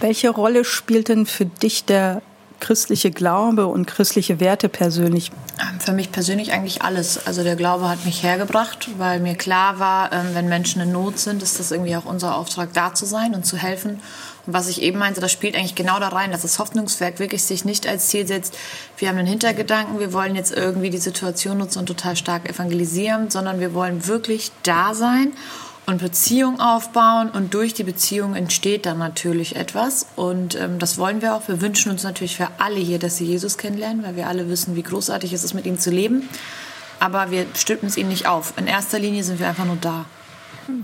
[0.00, 2.22] Welche Rolle spielt denn für dich der
[2.60, 5.30] christliche Glaube und christliche Werte persönlich?
[5.60, 7.26] Ähm, für mich persönlich eigentlich alles.
[7.26, 11.18] Also der Glaube hat mich hergebracht, weil mir klar war, ähm, wenn Menschen in Not
[11.18, 14.00] sind, ist das irgendwie auch unser Auftrag, da zu sein und zu helfen.
[14.46, 17.42] Und was ich eben meinte, das spielt eigentlich genau da rein, dass das Hoffnungswerk wirklich
[17.42, 18.56] sich nicht als Ziel setzt,
[18.96, 23.30] wir haben einen Hintergedanken, wir wollen jetzt irgendwie die Situation nutzen und total stark evangelisieren,
[23.30, 25.32] sondern wir wollen wirklich da sein
[25.90, 31.20] und Beziehung aufbauen und durch die Beziehung entsteht dann natürlich etwas und ähm, das wollen
[31.20, 31.48] wir auch.
[31.48, 34.76] Wir wünschen uns natürlich für alle hier, dass sie Jesus kennenlernen, weil wir alle wissen,
[34.76, 36.28] wie großartig es ist, mit ihm zu leben.
[37.00, 38.54] Aber wir stülpen es ihnen nicht auf.
[38.56, 40.04] In erster Linie sind wir einfach nur da.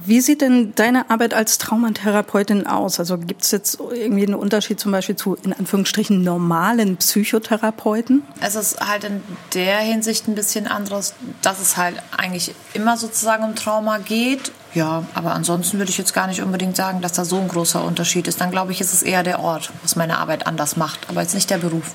[0.04, 2.98] Wie sieht denn deine Arbeit als Traumatherapeutin aus?
[3.00, 8.22] Also gibt es jetzt irgendwie einen Unterschied zum Beispiel zu, in Anführungsstrichen, normalen Psychotherapeuten?
[8.40, 9.22] Es ist halt in
[9.54, 14.52] der Hinsicht ein bisschen anderes, dass es halt eigentlich immer sozusagen um Trauma geht.
[14.74, 17.82] Ja, aber ansonsten würde ich jetzt gar nicht unbedingt sagen, dass da so ein großer
[17.82, 18.40] Unterschied ist.
[18.40, 21.34] Dann glaube ich, ist es eher der Ort, was meine Arbeit anders macht, aber jetzt
[21.34, 21.94] nicht der Beruf.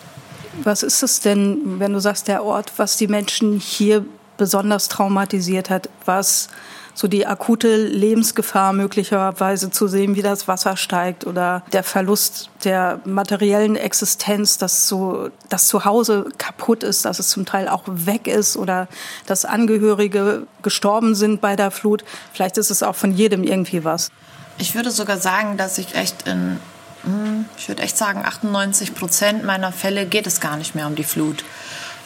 [0.64, 4.06] Was ist es denn, wenn du sagst, der Ort, was die Menschen hier
[4.42, 5.88] besonders traumatisiert hat?
[6.06, 6.48] Was
[6.96, 13.00] so die akute Lebensgefahr möglicherweise zu sehen, wie das Wasser steigt oder der Verlust der
[13.06, 18.58] materiellen Existenz, dass so das Zuhause kaputt ist, dass es zum Teil auch weg ist
[18.58, 18.88] oder
[19.28, 22.04] dass Angehörige gestorben sind bei der Flut.
[22.34, 24.10] Vielleicht ist es auch von jedem irgendwie was.
[24.58, 26.58] Ich würde sogar sagen, dass ich echt in
[27.04, 30.96] hm, ich würde echt sagen, 98 Prozent meiner Fälle geht es gar nicht mehr um
[30.96, 31.44] die Flut.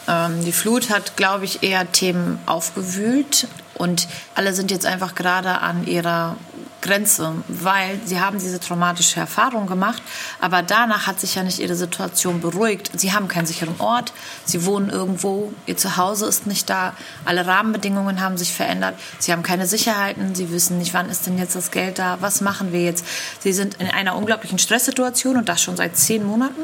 [0.07, 3.47] Ähm, die Flut hat, glaube ich, eher Themen aufgewühlt.
[3.73, 6.37] Und alle sind jetzt einfach gerade an ihrer
[6.85, 10.03] Grenze, weil sie haben diese traumatische Erfahrung gemacht,
[10.39, 12.91] aber danach hat sich ja nicht ihre Situation beruhigt.
[12.93, 14.13] Sie haben keinen sicheren Ort,
[14.45, 16.93] sie wohnen irgendwo, ihr Zuhause ist nicht da,
[17.25, 21.39] alle Rahmenbedingungen haben sich verändert, sie haben keine Sicherheiten, sie wissen nicht, wann ist denn
[21.39, 23.03] jetzt das Geld da, was machen wir jetzt.
[23.39, 26.61] Sie sind in einer unglaublichen Stresssituation und das schon seit zehn Monaten.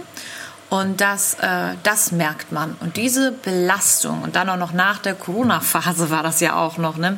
[0.71, 2.77] Und das, äh, das merkt man.
[2.79, 6.95] Und diese Belastung, und dann auch noch nach der Corona-Phase war das ja auch noch,
[6.95, 7.17] ne?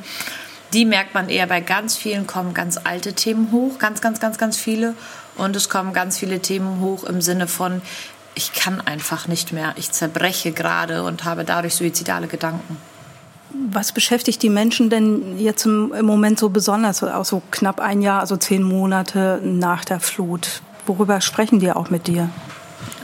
[0.74, 4.39] Die merkt man eher bei ganz vielen kommen ganz alte Themen hoch, ganz, ganz, ganz,
[4.39, 4.96] ganz viele.
[5.36, 7.84] Und es kommen ganz viele Themen hoch im Sinne von,
[8.34, 12.78] ich kann einfach nicht mehr, ich zerbreche gerade und habe dadurch suizidale Gedanken.
[13.70, 18.22] Was beschäftigt die Menschen denn jetzt im, Moment so besonders, auch so knapp ein Jahr,
[18.22, 20.63] also zehn Monate nach der Flut?
[20.88, 22.30] Worüber sprechen die auch mit dir?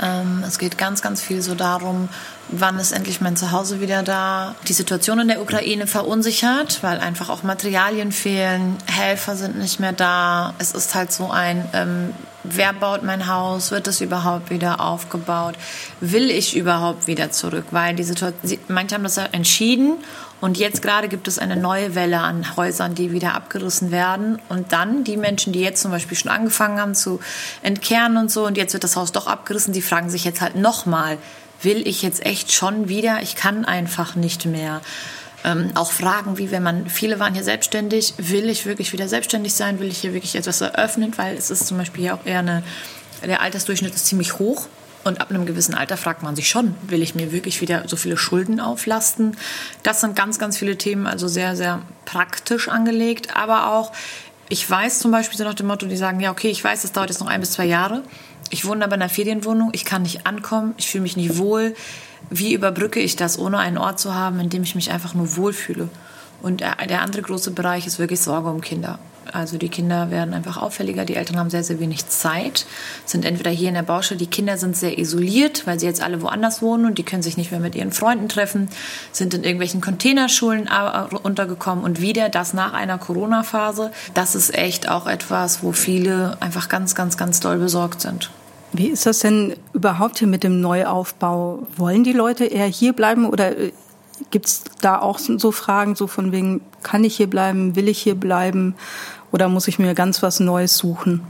[0.01, 2.09] Ähm, es geht ganz, ganz viel so darum,
[2.49, 4.55] wann ist endlich mein Zuhause wieder da.
[4.67, 9.93] Die Situation in der Ukraine verunsichert, weil einfach auch Materialien fehlen, Helfer sind nicht mehr
[9.93, 10.53] da.
[10.57, 12.13] Es ist halt so ein, ähm,
[12.43, 13.71] wer baut mein Haus?
[13.71, 15.55] Wird es überhaupt wieder aufgebaut?
[15.99, 17.65] Will ich überhaupt wieder zurück?
[17.71, 19.97] Weil die Situation, manche haben das ja entschieden
[20.41, 24.39] und jetzt gerade gibt es eine neue Welle an Häusern, die wieder abgerissen werden.
[24.47, 27.19] Und dann die Menschen, die jetzt zum Beispiel schon angefangen haben zu
[27.61, 30.55] entkernen und so, und jetzt wird das Haus doch abgerissen, die fragen sich jetzt halt
[30.55, 31.17] nochmal,
[31.61, 33.21] will ich jetzt echt schon wieder?
[33.21, 34.81] Ich kann einfach nicht mehr.
[35.43, 39.53] Ähm, auch Fragen wie, wenn man, viele waren hier selbstständig, will ich wirklich wieder selbstständig
[39.53, 39.79] sein?
[39.79, 41.13] Will ich hier wirklich etwas eröffnen?
[41.17, 42.63] Weil es ist zum Beispiel hier auch eher eine,
[43.23, 44.67] der Altersdurchschnitt ist ziemlich hoch.
[45.03, 47.95] Und ab einem gewissen Alter fragt man sich schon, will ich mir wirklich wieder so
[47.95, 49.37] viele Schulden auflasten?
[49.81, 53.35] Das sind ganz, ganz viele Themen, also sehr, sehr praktisch angelegt.
[53.35, 53.93] Aber auch,
[54.49, 56.91] ich weiß zum Beispiel so nach dem Motto, die sagen, ja, okay, ich weiß, das
[56.91, 58.03] dauert jetzt noch ein bis zwei Jahre.
[58.49, 61.75] Ich wohne aber in einer Ferienwohnung, ich kann nicht ankommen, ich fühle mich nicht wohl.
[62.29, 65.37] Wie überbrücke ich das, ohne einen Ort zu haben, in dem ich mich einfach nur
[65.37, 65.87] wohlfühle?
[66.41, 68.99] Und der andere große Bereich ist wirklich Sorge um Kinder.
[69.33, 72.65] Also die Kinder werden einfach auffälliger, die Eltern haben sehr, sehr wenig Zeit,
[73.05, 76.21] sind entweder hier in der Baustelle, die Kinder sind sehr isoliert, weil sie jetzt alle
[76.21, 78.69] woanders wohnen und die können sich nicht mehr mit ihren Freunden treffen,
[79.11, 80.69] sind in irgendwelchen Containerschulen
[81.23, 83.91] untergekommen und wieder das nach einer Corona-Phase.
[84.13, 88.29] Das ist echt auch etwas, wo viele einfach ganz, ganz, ganz doll besorgt sind.
[88.71, 91.67] Wie ist das denn überhaupt hier mit dem Neuaufbau?
[91.75, 93.71] Wollen die Leute eher hier bleiben oder äh,
[94.31, 97.99] Gibt es da auch so Fragen, so von wegen, kann ich hier bleiben, will ich
[97.99, 98.75] hier bleiben
[99.31, 101.21] oder muss ich mir ganz was Neues suchen?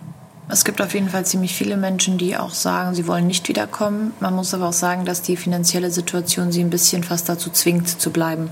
[0.52, 4.14] Es gibt auf jeden Fall ziemlich viele Menschen, die auch sagen, sie wollen nicht wiederkommen.
[4.20, 7.88] Man muss aber auch sagen, dass die finanzielle Situation sie ein bisschen fast dazu zwingt
[8.02, 8.50] zu bleiben.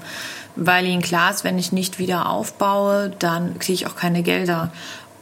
[0.55, 4.71] Weil ihnen klar ist, wenn ich nicht wieder aufbaue, dann kriege ich auch keine Gelder.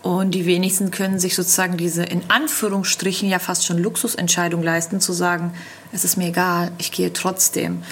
[0.01, 5.13] Und die wenigsten können sich sozusagen diese in Anführungsstrichen ja fast schon Luxusentscheidung leisten, zu
[5.13, 5.53] sagen,
[5.93, 7.83] es ist mir egal, ich gehe trotzdem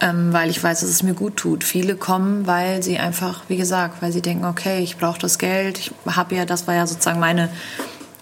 [0.00, 1.64] ähm, weil ich weiß, dass es mir gut tut.
[1.64, 5.78] Viele kommen, weil sie einfach, wie gesagt, weil sie denken, okay, ich brauche das Geld,
[5.78, 7.50] ich habe ja, das war ja sozusagen meine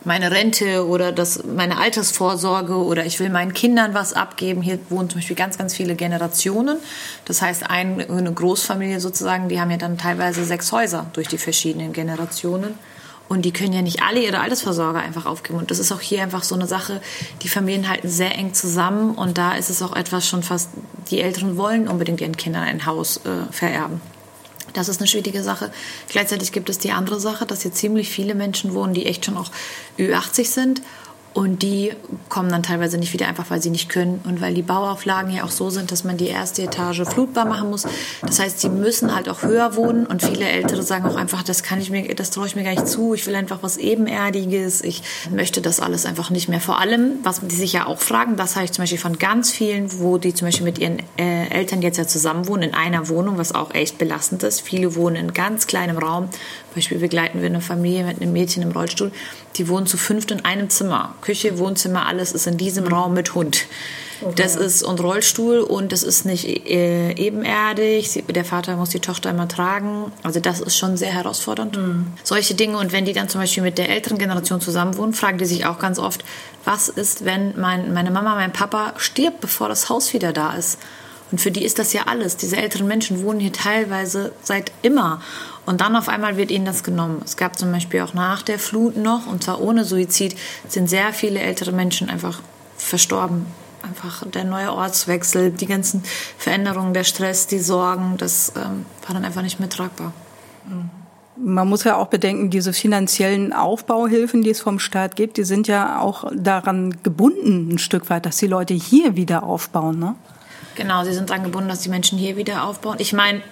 [0.04, 4.62] meine Rente oder das, meine Altersvorsorge oder ich will meinen Kindern was abgeben.
[4.62, 6.78] Hier wohnen zum Beispiel ganz, ganz viele Generationen.
[7.24, 11.92] Das heißt, eine Großfamilie sozusagen, die haben ja dann teilweise sechs Häuser durch die verschiedenen
[11.92, 12.74] Generationen.
[13.28, 15.58] Und die können ja nicht alle ihre Altersvorsorge einfach aufgeben.
[15.58, 17.02] Und das ist auch hier einfach so eine Sache,
[17.42, 19.14] die Familien halten sehr eng zusammen.
[19.14, 20.70] Und da ist es auch etwas schon fast,
[21.10, 24.00] die Eltern wollen unbedingt ihren Kindern ein Haus äh, vererben.
[24.72, 25.70] Das ist eine schwierige Sache.
[26.08, 29.36] Gleichzeitig gibt es die andere Sache, dass hier ziemlich viele Menschen wohnen, die echt schon
[29.36, 29.50] auch
[29.98, 30.82] Ü80 sind
[31.38, 31.92] und die
[32.28, 35.44] kommen dann teilweise nicht wieder, einfach weil sie nicht können und weil die Bauauflagen ja
[35.44, 37.86] auch so sind, dass man die erste Etage flutbar machen muss.
[38.22, 41.62] Das heißt, sie müssen halt auch höher wohnen und viele Ältere sagen auch einfach, das
[41.62, 43.14] kann ich mir, das traue ich mir gar nicht zu.
[43.14, 44.82] Ich will einfach was Ebenerdiges.
[44.82, 46.60] Ich möchte das alles einfach nicht mehr.
[46.60, 49.52] Vor allem, was die sich ja auch fragen, das habe ich zum Beispiel von ganz
[49.52, 53.08] vielen, wo die zum Beispiel mit ihren äh, Eltern jetzt ja zusammen wohnen in einer
[53.08, 54.62] Wohnung, was auch echt belastend ist.
[54.62, 56.30] Viele wohnen in ganz kleinem Raum.
[56.74, 59.10] Beispiel begleiten wir eine Familie mit einem Mädchen im Rollstuhl
[59.58, 61.14] die wohnen zu fünft in einem Zimmer.
[61.20, 62.92] Küche, Wohnzimmer, alles ist in diesem mhm.
[62.92, 63.66] Raum mit Hund.
[64.20, 64.34] Okay.
[64.36, 68.24] Das ist und Rollstuhl und das ist nicht äh, ebenerdig.
[68.28, 70.10] Der Vater muss die Tochter immer tragen.
[70.24, 71.76] Also das ist schon sehr herausfordernd.
[71.76, 72.06] Mhm.
[72.24, 75.38] Solche Dinge und wenn die dann zum Beispiel mit der älteren Generation zusammen wohnen, fragen
[75.38, 76.24] die sich auch ganz oft,
[76.64, 80.78] was ist, wenn mein, meine Mama, mein Papa stirbt, bevor das Haus wieder da ist?
[81.30, 82.36] Und für die ist das ja alles.
[82.36, 85.20] Diese älteren Menschen wohnen hier teilweise seit immer.
[85.68, 87.20] Und dann auf einmal wird ihnen das genommen.
[87.26, 90.34] Es gab zum Beispiel auch nach der Flut noch, und zwar ohne Suizid,
[90.66, 92.40] sind sehr viele ältere Menschen einfach
[92.78, 93.44] verstorben.
[93.82, 96.02] Einfach der neue Ortswechsel, die ganzen
[96.38, 100.14] Veränderungen, der Stress, die Sorgen, das ähm, war dann einfach nicht mehr tragbar.
[101.36, 105.68] Man muss ja auch bedenken, diese finanziellen Aufbauhilfen, die es vom Staat gibt, die sind
[105.68, 109.98] ja auch daran gebunden, ein Stück weit, dass die Leute hier wieder aufbauen.
[109.98, 110.14] Ne?
[110.78, 112.98] Genau, sie sind daran gebunden, dass die Menschen hier wieder aufbauen.
[113.00, 113.42] Ich meine,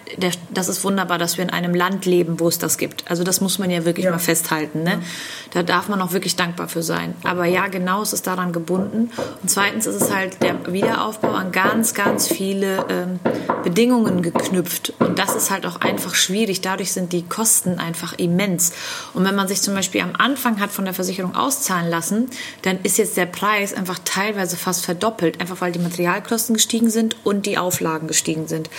[0.50, 3.10] das ist wunderbar, dass wir in einem Land leben, wo es das gibt.
[3.10, 4.12] Also das muss man ja wirklich ja.
[4.12, 4.84] mal festhalten.
[4.84, 5.02] Ne?
[5.50, 7.16] Da darf man auch wirklich dankbar für sein.
[7.24, 9.10] Aber ja, genau, es ist daran gebunden.
[9.42, 13.18] Und zweitens ist es halt der Wiederaufbau an ganz, ganz viele ähm,
[13.64, 14.92] Bedingungen geknüpft.
[15.00, 16.60] Und das ist halt auch einfach schwierig.
[16.60, 18.72] Dadurch sind die Kosten einfach immens.
[19.14, 22.30] Und wenn man sich zum Beispiel am Anfang hat von der Versicherung auszahlen lassen,
[22.62, 27.26] dann ist jetzt der Preis einfach teilweise fast verdoppelt, einfach weil die Materialkosten gestiegen sind
[27.26, 28.70] und die Auflagen gestiegen sind.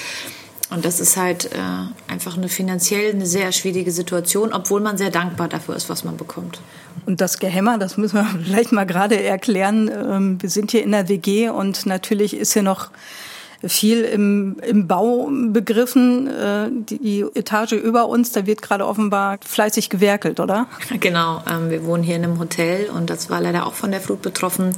[0.70, 5.12] Und das ist halt äh, einfach eine finanziell eine sehr schwierige Situation, obwohl man sehr
[5.12, 6.60] dankbar dafür ist, was man bekommt.
[7.06, 9.90] Und das Gehämmer, das müssen wir vielleicht mal gerade erklären.
[9.90, 12.90] Ähm, wir sind hier in der WG und natürlich ist hier noch
[13.66, 16.28] viel im, im Bau begriffen.
[16.28, 20.68] Äh, die Etage über uns, da wird gerade offenbar fleißig gewerkelt, oder?
[21.00, 24.02] Genau, ähm, wir wohnen hier in einem Hotel und das war leider auch von der
[24.02, 24.76] Flut betroffen.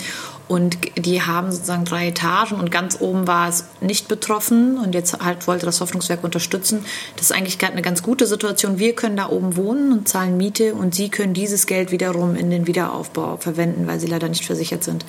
[0.49, 5.23] Und die haben sozusagen drei Etagen und ganz oben war es nicht betroffen und jetzt
[5.23, 6.83] halt wollte das Hoffnungswerk unterstützen.
[7.15, 8.79] Das ist eigentlich gerade eine ganz gute Situation.
[8.79, 12.49] Wir können da oben wohnen und zahlen Miete und sie können dieses Geld wiederum in
[12.49, 15.05] den Wiederaufbau verwenden, weil sie leider nicht versichert sind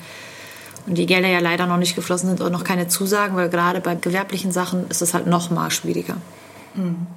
[0.87, 3.81] und die Gelder ja leider noch nicht geflossen sind und noch keine Zusagen, weil gerade
[3.81, 6.17] bei gewerblichen Sachen ist es halt noch mal schwieriger.
[6.75, 7.07] Hm.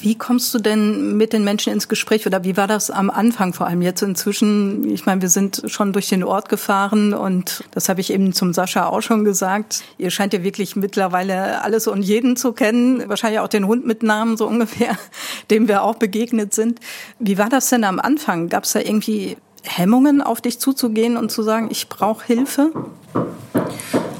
[0.00, 3.52] Wie kommst du denn mit den Menschen ins Gespräch oder wie war das am Anfang
[3.52, 4.90] vor allem jetzt inzwischen?
[4.90, 8.52] Ich meine, wir sind schon durch den Ort gefahren und das habe ich eben zum
[8.52, 9.84] Sascha auch schon gesagt.
[9.96, 14.02] Ihr scheint ja wirklich mittlerweile alles und jeden zu kennen, wahrscheinlich auch den Hund mit
[14.02, 14.98] Namen so ungefähr,
[15.50, 16.80] dem wir auch begegnet sind.
[17.20, 18.48] Wie war das denn am Anfang?
[18.48, 22.72] Gab es da irgendwie Hemmungen, auf dich zuzugehen und zu sagen, ich brauche Hilfe?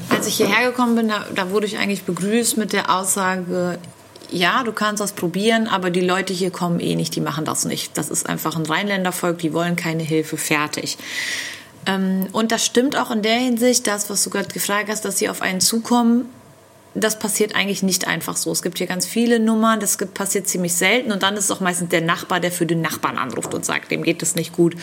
[0.09, 3.77] Als ich hierher gekommen bin, da, da wurde ich eigentlich begrüßt mit der Aussage,
[4.31, 7.65] ja, du kannst das probieren, aber die Leute hier kommen eh nicht, die machen das
[7.65, 7.97] nicht.
[7.97, 10.97] Das ist einfach ein Rheinländervolk, die wollen keine Hilfe, fertig.
[11.85, 15.17] Ähm, und das stimmt auch in der Hinsicht, das, was du gerade gefragt hast, dass
[15.17, 16.25] sie auf einen zukommen,
[16.95, 18.51] das passiert eigentlich nicht einfach so.
[18.51, 21.59] Es gibt hier ganz viele Nummern, das passiert ziemlich selten und dann ist es auch
[21.59, 24.75] meistens der Nachbar, der für den Nachbarn anruft und sagt, dem geht es nicht gut.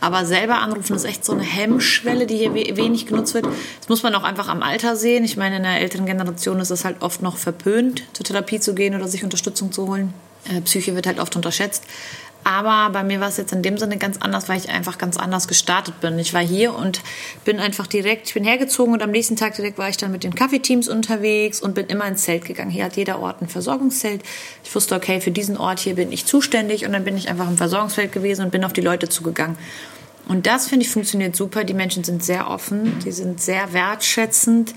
[0.00, 3.46] Aber selber anrufen ist echt so eine Hemmschwelle, die hier wenig genutzt wird.
[3.80, 5.24] Das muss man auch einfach am Alter sehen.
[5.24, 8.74] Ich meine, in der älteren Generation ist es halt oft noch verpönt, zur Therapie zu
[8.74, 10.12] gehen oder sich Unterstützung zu holen.
[10.50, 11.84] Äh, Psyche wird halt oft unterschätzt.
[12.44, 15.16] Aber bei mir war es jetzt in dem Sinne ganz anders, weil ich einfach ganz
[15.16, 16.18] anders gestartet bin.
[16.18, 17.00] Ich war hier und
[17.46, 20.24] bin einfach direkt, ich bin hergezogen und am nächsten Tag direkt war ich dann mit
[20.24, 22.70] den Kaffeeteams unterwegs und bin immer ins Zelt gegangen.
[22.70, 24.22] Hier hat jeder Ort ein Versorgungszelt.
[24.62, 27.48] Ich wusste, okay, für diesen Ort hier bin ich zuständig und dann bin ich einfach
[27.48, 29.56] im Versorgungsfeld gewesen und bin auf die Leute zugegangen.
[30.28, 31.64] Und das finde ich funktioniert super.
[31.64, 34.74] Die Menschen sind sehr offen, die sind sehr wertschätzend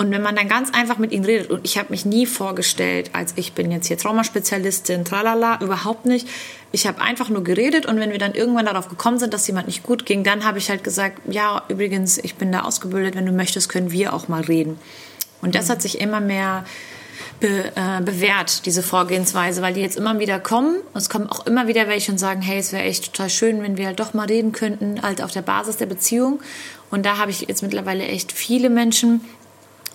[0.00, 3.10] und wenn man dann ganz einfach mit ihnen redet, und ich habe mich nie vorgestellt,
[3.12, 6.26] als ich bin jetzt hier Traumaspezialistin, tralala, überhaupt nicht.
[6.72, 9.66] Ich habe einfach nur geredet und wenn wir dann irgendwann darauf gekommen sind, dass jemand
[9.66, 13.26] nicht gut ging, dann habe ich halt gesagt, ja, übrigens, ich bin da ausgebildet, wenn
[13.26, 14.78] du möchtest, können wir auch mal reden.
[15.42, 16.64] Und das hat sich immer mehr
[17.38, 20.76] be, äh, bewährt, diese Vorgehensweise, weil die jetzt immer wieder kommen.
[20.94, 23.76] Es kommen auch immer wieder welche und sagen, hey, es wäre echt total schön, wenn
[23.76, 26.40] wir halt doch mal reden könnten, halt auf der Basis der Beziehung.
[26.90, 29.20] Und da habe ich jetzt mittlerweile echt viele Menschen,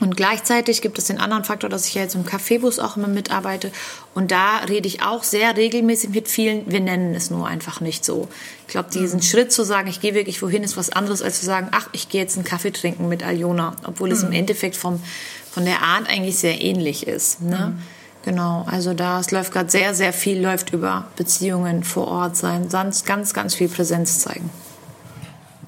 [0.01, 3.07] und gleichzeitig gibt es den anderen Faktor, dass ich ja jetzt im Kaffeebus auch immer
[3.07, 3.71] mitarbeite.
[4.13, 6.69] Und da rede ich auch sehr regelmäßig mit vielen.
[6.69, 8.27] Wir nennen es nur einfach nicht so.
[8.67, 9.23] Ich glaube, diesen mhm.
[9.23, 12.09] Schritt zu sagen, ich gehe wirklich wohin, ist was anderes, als zu sagen, ach, ich
[12.09, 13.75] gehe jetzt einen Kaffee trinken mit Aljona.
[13.85, 14.15] Obwohl mhm.
[14.15, 14.35] es im mhm.
[14.35, 15.01] Endeffekt vom,
[15.49, 17.41] von der Art eigentlich sehr ähnlich ist.
[17.41, 17.73] Ne?
[17.73, 17.81] Mhm.
[18.25, 22.69] Genau, also da es läuft gerade sehr, sehr viel, läuft über Beziehungen vor Ort sein,
[22.69, 24.49] sonst ganz, ganz viel Präsenz zeigen.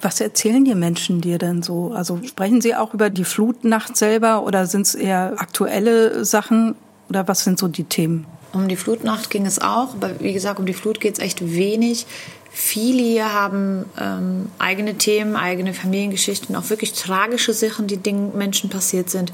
[0.02, 1.92] Was erzählen die Menschen dir denn so?
[1.94, 6.76] Also sprechen sie auch über die Flutnacht selber oder sind es eher aktuelle Sachen
[7.10, 8.26] oder was sind so die Themen?
[8.54, 11.54] Um die Flutnacht ging es auch, aber wie gesagt, um die Flut geht es echt
[11.54, 12.06] wenig.
[12.50, 18.70] Viele hier haben ähm, eigene Themen, eigene Familiengeschichten, auch wirklich tragische Sachen, die Dingen Menschen
[18.70, 19.32] passiert sind.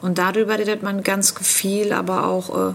[0.00, 2.74] Und darüber redet man ganz viel, aber auch äh,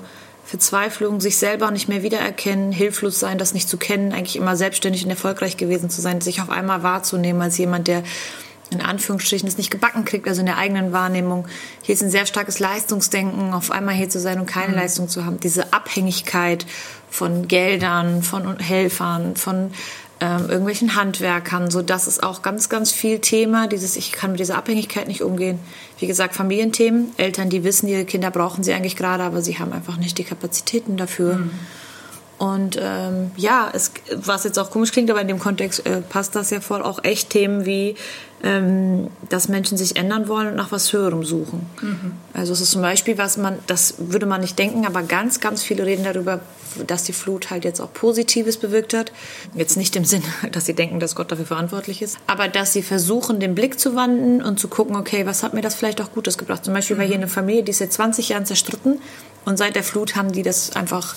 [0.50, 5.04] Verzweiflung, sich selber nicht mehr wiedererkennen, hilflos sein, das nicht zu kennen, eigentlich immer selbstständig
[5.04, 8.02] und erfolgreich gewesen zu sein, sich auf einmal wahrzunehmen als jemand, der
[8.72, 11.48] in Anführungsstrichen es nicht gebacken kriegt, also in der eigenen Wahrnehmung.
[11.84, 14.80] Hier ist ein sehr starkes Leistungsdenken, auf einmal hier zu sein und keine mhm.
[14.80, 15.40] Leistung zu haben.
[15.40, 16.66] Diese Abhängigkeit
[17.12, 19.70] von Geldern, von Helfern, von
[20.22, 21.72] ähm, irgendwelchen Handwerkern.
[21.72, 23.68] So, das ist auch ganz, ganz viel Thema.
[23.68, 25.60] Dieses, ich kann mit dieser Abhängigkeit nicht umgehen.
[25.98, 27.12] Wie gesagt, Familienthemen.
[27.18, 30.24] Eltern, die wissen, ihre Kinder brauchen sie eigentlich gerade, aber sie haben einfach nicht die
[30.24, 31.36] Kapazitäten dafür.
[31.36, 31.52] Mhm.
[32.38, 36.36] Und ähm, ja, es, was jetzt auch komisch klingt, aber in dem Kontext äh, passt
[36.36, 37.96] das ja voll auch echt Themen wie,
[38.44, 41.66] ähm, dass Menschen sich ändern wollen und nach was Höherem suchen.
[41.82, 42.12] Mhm.
[42.34, 45.62] Also es ist zum Beispiel, was man, das würde man nicht denken, aber ganz, ganz
[45.64, 46.40] viele reden darüber,
[46.88, 49.12] dass die Flut halt jetzt auch Positives bewirkt hat.
[49.56, 52.82] Jetzt nicht im Sinne, dass sie denken, dass Gott dafür verantwortlich ist, aber dass sie
[52.82, 56.14] versuchen, den Blick zu wandern und zu gucken, okay, was hat mir das vielleicht auch
[56.14, 56.64] Gutes gebracht?
[56.64, 57.02] Zum Beispiel mhm.
[57.02, 59.02] war hier eine Familie, die ist seit 20 Jahren zerstritten
[59.46, 61.16] und seit der Flut haben die das einfach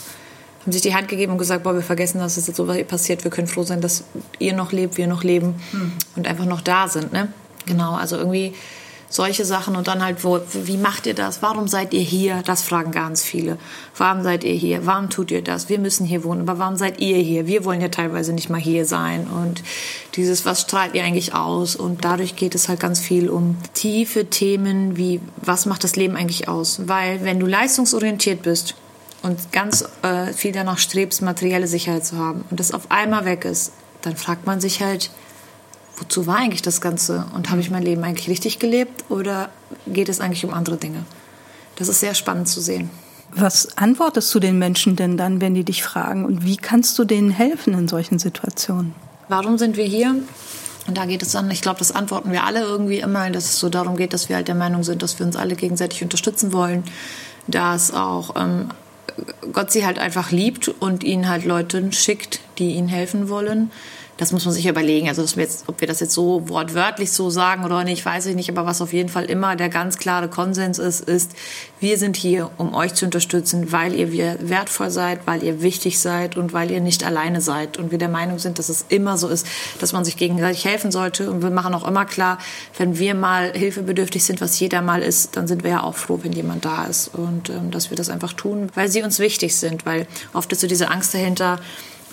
[0.62, 2.82] haben sich die Hand gegeben und gesagt, boah, wir vergessen, dass es jetzt so was
[2.84, 3.24] passiert.
[3.24, 4.04] Wir können froh sein, dass
[4.38, 5.92] ihr noch lebt, wir noch leben mhm.
[6.16, 7.12] und einfach noch da sind.
[7.12, 7.28] Ne?
[7.66, 8.54] Genau, also irgendwie
[9.12, 11.42] solche Sachen und dann halt, wo, wie macht ihr das?
[11.42, 12.42] Warum seid ihr hier?
[12.46, 13.58] Das fragen ganz viele.
[13.96, 14.86] Warum seid ihr hier?
[14.86, 15.68] Warum tut ihr das?
[15.68, 17.46] Wir müssen hier wohnen, aber warum seid ihr hier?
[17.46, 19.62] Wir wollen ja teilweise nicht mal hier sein und
[20.14, 21.76] dieses, was strahlt ihr eigentlich aus?
[21.76, 26.16] Und dadurch geht es halt ganz viel um tiefe Themen wie, was macht das Leben
[26.16, 26.82] eigentlich aus?
[26.86, 28.76] Weil wenn du leistungsorientiert bist
[29.22, 33.44] und ganz äh, viel danach strebst, materielle Sicherheit zu haben und das auf einmal weg
[33.44, 35.10] ist, dann fragt man sich halt,
[35.96, 37.26] wozu war eigentlich das Ganze?
[37.34, 39.50] Und habe ich mein Leben eigentlich richtig gelebt oder
[39.86, 41.04] geht es eigentlich um andere Dinge?
[41.76, 42.90] Das ist sehr spannend zu sehen.
[43.34, 46.24] Was antwortest du den Menschen denn dann, wenn die dich fragen?
[46.24, 48.94] Und wie kannst du denen helfen in solchen Situationen?
[49.28, 50.16] Warum sind wir hier?
[50.86, 53.58] Und da geht es dann, ich glaube, das antworten wir alle irgendwie immer, dass es
[53.58, 56.52] so darum geht, dass wir halt der Meinung sind, dass wir uns alle gegenseitig unterstützen
[56.52, 56.82] wollen,
[57.46, 58.68] dass auch ähm,
[59.52, 63.70] Gott sie halt einfach liebt und ihnen halt Leute schickt, die ihnen helfen wollen
[64.18, 65.08] das muss man sich überlegen.
[65.08, 68.36] Also, wir jetzt, ob wir das jetzt so wortwörtlich so sagen oder nicht, weiß ich
[68.36, 68.50] nicht.
[68.50, 71.32] Aber was auf jeden Fall immer der ganz klare Konsens ist, ist,
[71.80, 76.36] wir sind hier, um euch zu unterstützen, weil ihr wertvoll seid, weil ihr wichtig seid
[76.36, 77.78] und weil ihr nicht alleine seid.
[77.78, 79.46] Und wir der Meinung sind, dass es immer so ist,
[79.80, 81.30] dass man sich gegenseitig helfen sollte.
[81.30, 82.38] Und wir machen auch immer klar,
[82.76, 86.20] wenn wir mal hilfebedürftig sind, was jeder mal ist, dann sind wir ja auch froh,
[86.22, 87.08] wenn jemand da ist.
[87.14, 89.86] Und ähm, dass wir das einfach tun, weil sie uns wichtig sind.
[89.86, 91.58] Weil oft ist so diese Angst dahinter,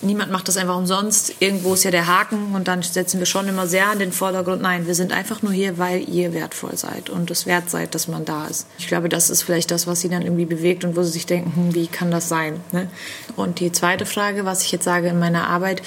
[0.01, 1.35] niemand macht das einfach umsonst.
[1.39, 4.62] Irgendwo ist ja der Haken und dann setzen wir schon immer sehr in den Vordergrund.
[4.62, 8.07] Nein, wir sind einfach nur hier, weil ihr wertvoll seid und es wert seid, dass
[8.07, 8.67] man da ist.
[8.77, 11.25] Ich glaube, das ist vielleicht das, was sie dann irgendwie bewegt und wo sie sich
[11.25, 12.59] denken, hm, wie kann das sein?
[12.71, 12.89] Ne?
[13.35, 15.81] Und die zweite Frage, was ich jetzt sage in meiner Arbeit,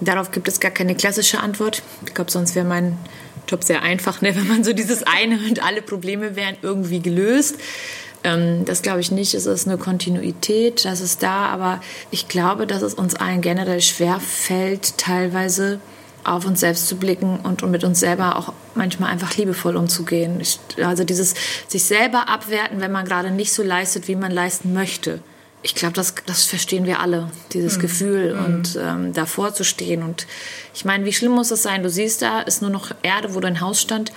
[0.00, 1.82] darauf gibt es gar keine klassische Antwort.
[2.06, 2.98] Ich glaube, sonst wäre mein
[3.48, 4.34] Job sehr einfach, ne?
[4.36, 7.56] wenn man so dieses eine und alle Probleme wären irgendwie gelöst.
[8.24, 9.34] Ähm, das glaube ich nicht.
[9.34, 11.80] Es ist eine Kontinuität, das ist da, aber
[12.10, 15.80] ich glaube, dass es uns allen generell schwer fällt, teilweise
[16.22, 20.38] auf uns selbst zu blicken und, und mit uns selber auch manchmal einfach liebevoll umzugehen.
[20.40, 21.34] Ich, also dieses
[21.66, 25.20] sich selber abwerten, wenn man gerade nicht so leistet, wie man leisten möchte.
[25.62, 27.80] Ich glaube, das, das verstehen wir alle, dieses mhm.
[27.80, 28.44] Gefühl mhm.
[28.44, 30.02] und ähm, davor zu stehen.
[30.02, 30.26] Und
[30.74, 31.82] ich meine, wie schlimm muss es sein?
[31.82, 34.12] Du siehst, da ist nur noch Erde, wo dein Haus stand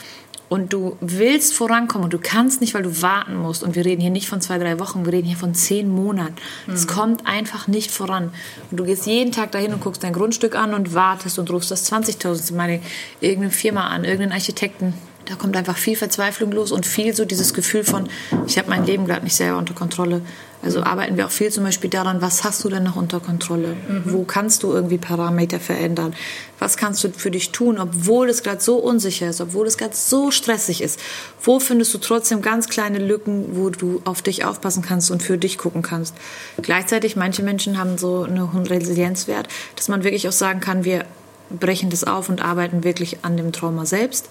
[0.50, 3.64] und du willst vorankommen und du kannst nicht, weil du warten musst.
[3.64, 6.36] Und wir reden hier nicht von zwei, drei Wochen, wir reden hier von zehn Monaten.
[6.72, 6.90] Es mhm.
[6.90, 8.32] kommt einfach nicht voran.
[8.70, 11.72] Und du gehst jeden Tag dahin und guckst dein Grundstück an und wartest und rufst
[11.72, 12.80] das 20.000 Mal
[13.20, 14.94] irgendeine Firma an, irgendeinen Architekten
[15.26, 18.10] da kommt einfach viel Verzweiflung los und viel so dieses Gefühl von,
[18.46, 20.22] ich habe mein Leben gerade nicht selber unter Kontrolle.
[20.62, 23.76] Also arbeiten wir auch viel zum Beispiel daran, was hast du denn noch unter Kontrolle?
[23.88, 24.04] Mhm.
[24.06, 26.14] Wo kannst du irgendwie Parameter verändern?
[26.58, 29.94] Was kannst du für dich tun, obwohl es gerade so unsicher ist, obwohl es gerade
[29.94, 31.00] so stressig ist?
[31.42, 35.38] Wo findest du trotzdem ganz kleine Lücken, wo du auf dich aufpassen kannst und für
[35.38, 36.16] dich gucken kannst?
[36.62, 41.06] Gleichzeitig, manche Menschen haben so einen hohen Resilienzwert, dass man wirklich auch sagen kann, wir
[41.50, 44.30] brechen das auf und arbeiten wirklich an dem Trauma selbst.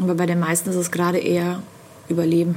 [0.00, 1.62] Aber bei den meisten ist es gerade eher
[2.08, 2.56] Überleben.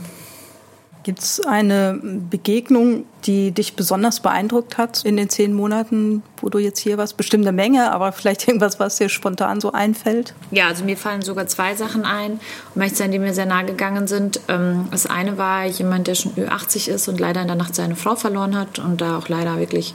[1.04, 6.60] Gibt es eine Begegnung, die dich besonders beeindruckt hat in den zehn Monaten, wo du
[6.60, 7.18] jetzt hier warst?
[7.18, 10.34] Bestimmt eine Menge, aber vielleicht irgendwas, was dir spontan so einfällt?
[10.52, 12.40] Ja, also mir fallen sogar zwei Sachen ein,
[12.74, 14.40] zu sein, die mir sehr nahe gegangen sind.
[14.48, 17.98] Ähm, das eine war jemand, der schon Ü80 ist und leider in der Nacht seine
[17.98, 19.94] Frau verloren hat und da auch leider wirklich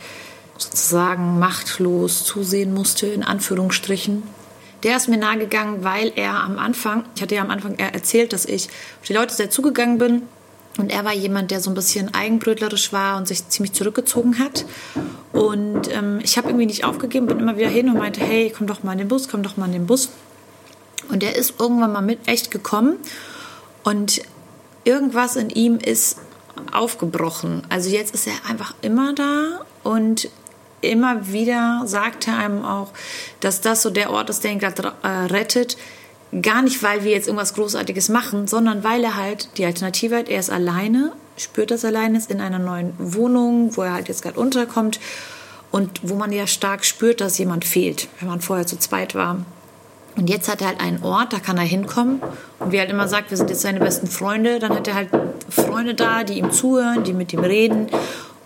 [0.59, 4.24] sozusagen machtlos zusehen musste, in Anführungsstrichen
[4.83, 8.45] der ist mir nahegegangen, weil er am Anfang, ich hatte ja am Anfang erzählt, dass
[8.45, 8.69] ich
[9.01, 10.23] auf die Leute sehr zugegangen bin.
[10.77, 14.64] Und er war jemand, der so ein bisschen eigenbrötlerisch war und sich ziemlich zurückgezogen hat.
[15.33, 18.69] Und ähm, ich habe irgendwie nicht aufgegeben, bin immer wieder hin und meinte, hey, komm
[18.69, 20.11] doch mal in den Bus, komm doch mal in den Bus.
[21.09, 22.99] Und er ist irgendwann mal mit echt gekommen.
[23.83, 24.23] Und
[24.85, 26.19] irgendwas in ihm ist
[26.73, 27.62] aufgebrochen.
[27.69, 30.29] Also jetzt ist er einfach immer da und
[30.81, 32.88] immer wieder sagt er einem auch,
[33.41, 35.77] dass das so der Ort ist, der ihn gerade äh, rettet.
[36.43, 40.29] Gar nicht, weil wir jetzt irgendwas Großartiges machen, sondern weil er halt die Alternative hat.
[40.29, 44.23] Er ist alleine, spürt das alleine, ist in einer neuen Wohnung, wo er halt jetzt
[44.23, 45.01] gerade unterkommt
[45.71, 49.38] und wo man ja stark spürt, dass jemand fehlt, wenn man vorher zu zweit war.
[50.17, 52.21] Und jetzt hat er halt einen Ort, da kann er hinkommen.
[52.59, 54.95] Und wie er halt immer sagt, wir sind jetzt seine besten Freunde, dann hat er
[54.95, 55.11] halt
[55.49, 57.87] Freunde da, die ihm zuhören, die mit ihm reden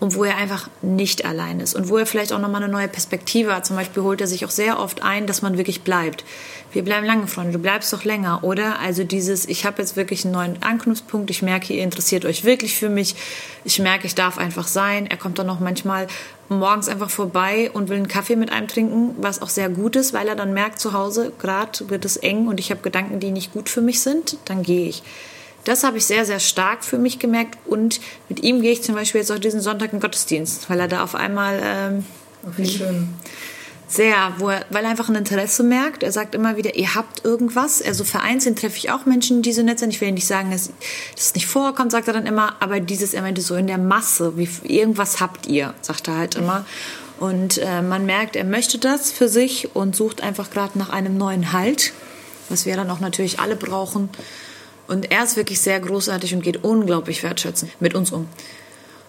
[0.03, 2.89] und wo er einfach nicht allein ist und wo er vielleicht auch nochmal eine neue
[2.89, 3.65] Perspektive hat.
[3.65, 6.25] Zum Beispiel holt er sich auch sehr oft ein, dass man wirklich bleibt.
[6.73, 8.79] Wir bleiben lange Freunde, du bleibst doch länger, oder?
[8.79, 12.75] Also dieses, ich habe jetzt wirklich einen neuen Anknüpfpunkt, ich merke, ihr interessiert euch wirklich
[12.75, 13.15] für mich,
[13.63, 15.07] ich merke, ich darf einfach sein.
[15.07, 16.07] Er kommt dann noch manchmal
[16.49, 20.11] morgens einfach vorbei und will einen Kaffee mit einem trinken, was auch sehr gut ist,
[20.11, 23.31] weil er dann merkt, zu Hause gerade wird es eng und ich habe Gedanken, die
[23.31, 25.01] nicht gut für mich sind, dann gehe ich.
[25.63, 27.57] Das habe ich sehr, sehr stark für mich gemerkt.
[27.65, 27.99] Und
[28.29, 31.03] mit ihm gehe ich zum Beispiel jetzt auch diesen Sonntag in Gottesdienst, weil er da
[31.03, 32.05] auf einmal ähm,
[32.57, 33.09] wie schön.
[33.87, 36.01] Sehr, wo er, weil er einfach ein Interesse merkt.
[36.01, 37.81] Er sagt immer wieder, ihr habt irgendwas.
[37.81, 39.91] Also vereinzelt treffe ich auch Menschen, die so nett sind.
[39.91, 40.71] Ich will nicht sagen, dass
[41.15, 42.55] das nicht vorkommt, sagt er dann immer.
[42.59, 46.35] Aber dieses, er meinte so in der Masse, wie, irgendwas habt ihr, sagt er halt
[46.35, 46.65] immer.
[47.19, 51.15] Und äh, man merkt, er möchte das für sich und sucht einfach gerade nach einem
[51.15, 51.93] neuen Halt,
[52.49, 54.09] was wir dann auch natürlich alle brauchen.
[54.87, 58.27] Und er ist wirklich sehr großartig und geht unglaublich wertschätzend mit uns um.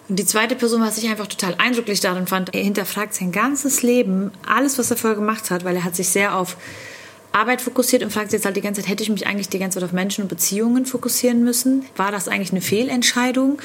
[0.07, 3.81] Und die zweite Person, was ich einfach total eindrücklich darin fand, er hinterfragt sein ganzes
[3.81, 6.57] Leben, alles, was er vorher gemacht hat, weil er hat sich sehr auf
[7.35, 9.59] Arbeit fokussiert und fragt sich jetzt halt die ganze Zeit, hätte ich mich eigentlich die
[9.59, 11.85] ganze Zeit auf Menschen und Beziehungen fokussieren müssen?
[11.97, 13.61] War das eigentlich eine Fehlentscheidung?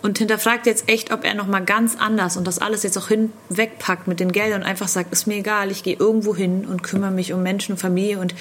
[0.00, 4.06] Und hinterfragt jetzt echt, ob er nochmal ganz anders und das alles jetzt auch hinwegpackt
[4.06, 7.10] mit den Geldern und einfach sagt, ist mir egal, ich gehe irgendwo hin und kümmere
[7.10, 8.20] mich um Menschen und Familie.
[8.20, 8.32] Und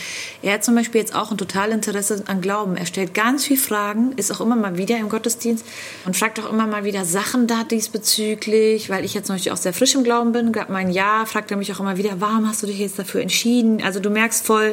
[0.43, 2.77] er hat zum Beispiel jetzt auch ein total Interesse an Glauben.
[2.77, 5.65] Er stellt ganz viele Fragen, ist auch immer mal wieder im Gottesdienst
[6.05, 9.73] und fragt auch immer mal wieder Sachen da diesbezüglich, weil ich jetzt Beispiel auch sehr
[9.73, 10.51] frisch im Glauben bin.
[10.51, 13.21] Gerade mein Jahr fragt er mich auch immer wieder, warum hast du dich jetzt dafür
[13.21, 13.81] entschieden?
[13.81, 14.66] Also du merkst voll,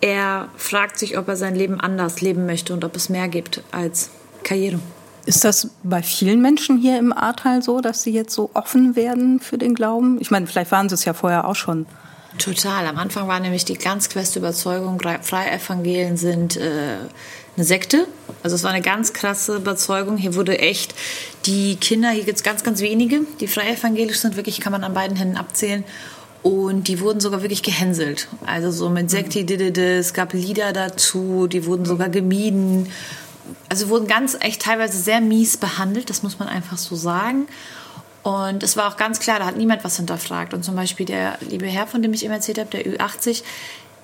[0.00, 3.62] er fragt sich, ob er sein Leben anders leben möchte und ob es mehr gibt
[3.70, 4.10] als
[4.42, 4.78] Karriere.
[5.26, 9.40] Ist das bei vielen Menschen hier im Ahrtal so, dass sie jetzt so offen werden
[9.40, 10.20] für den Glauben?
[10.20, 11.86] Ich meine, vielleicht waren sie es ja vorher auch schon.
[12.36, 12.86] Total.
[12.86, 16.96] Am Anfang war nämlich die ganz feste Überzeugung, Freievangelien sind äh,
[17.56, 18.06] eine Sekte.
[18.42, 20.16] Also es war eine ganz krasse Überzeugung.
[20.16, 20.94] Hier wurde echt
[21.46, 24.36] die Kinder, hier gibt es ganz, ganz wenige, die freie sind.
[24.36, 25.84] Wirklich kann man an beiden Händen abzählen.
[26.44, 28.28] Und die wurden sogar wirklich gehänselt.
[28.46, 32.88] Also so mit Sekti, es gab Lieder dazu, die wurden sogar gemieden
[33.68, 37.46] also wurden ganz echt teilweise sehr mies behandelt, das muss man einfach so sagen.
[38.22, 40.54] Und es war auch ganz klar, da hat niemand was hinterfragt.
[40.54, 43.42] Und zum Beispiel der liebe Herr, von dem ich eben erzählt habe, der Ü80,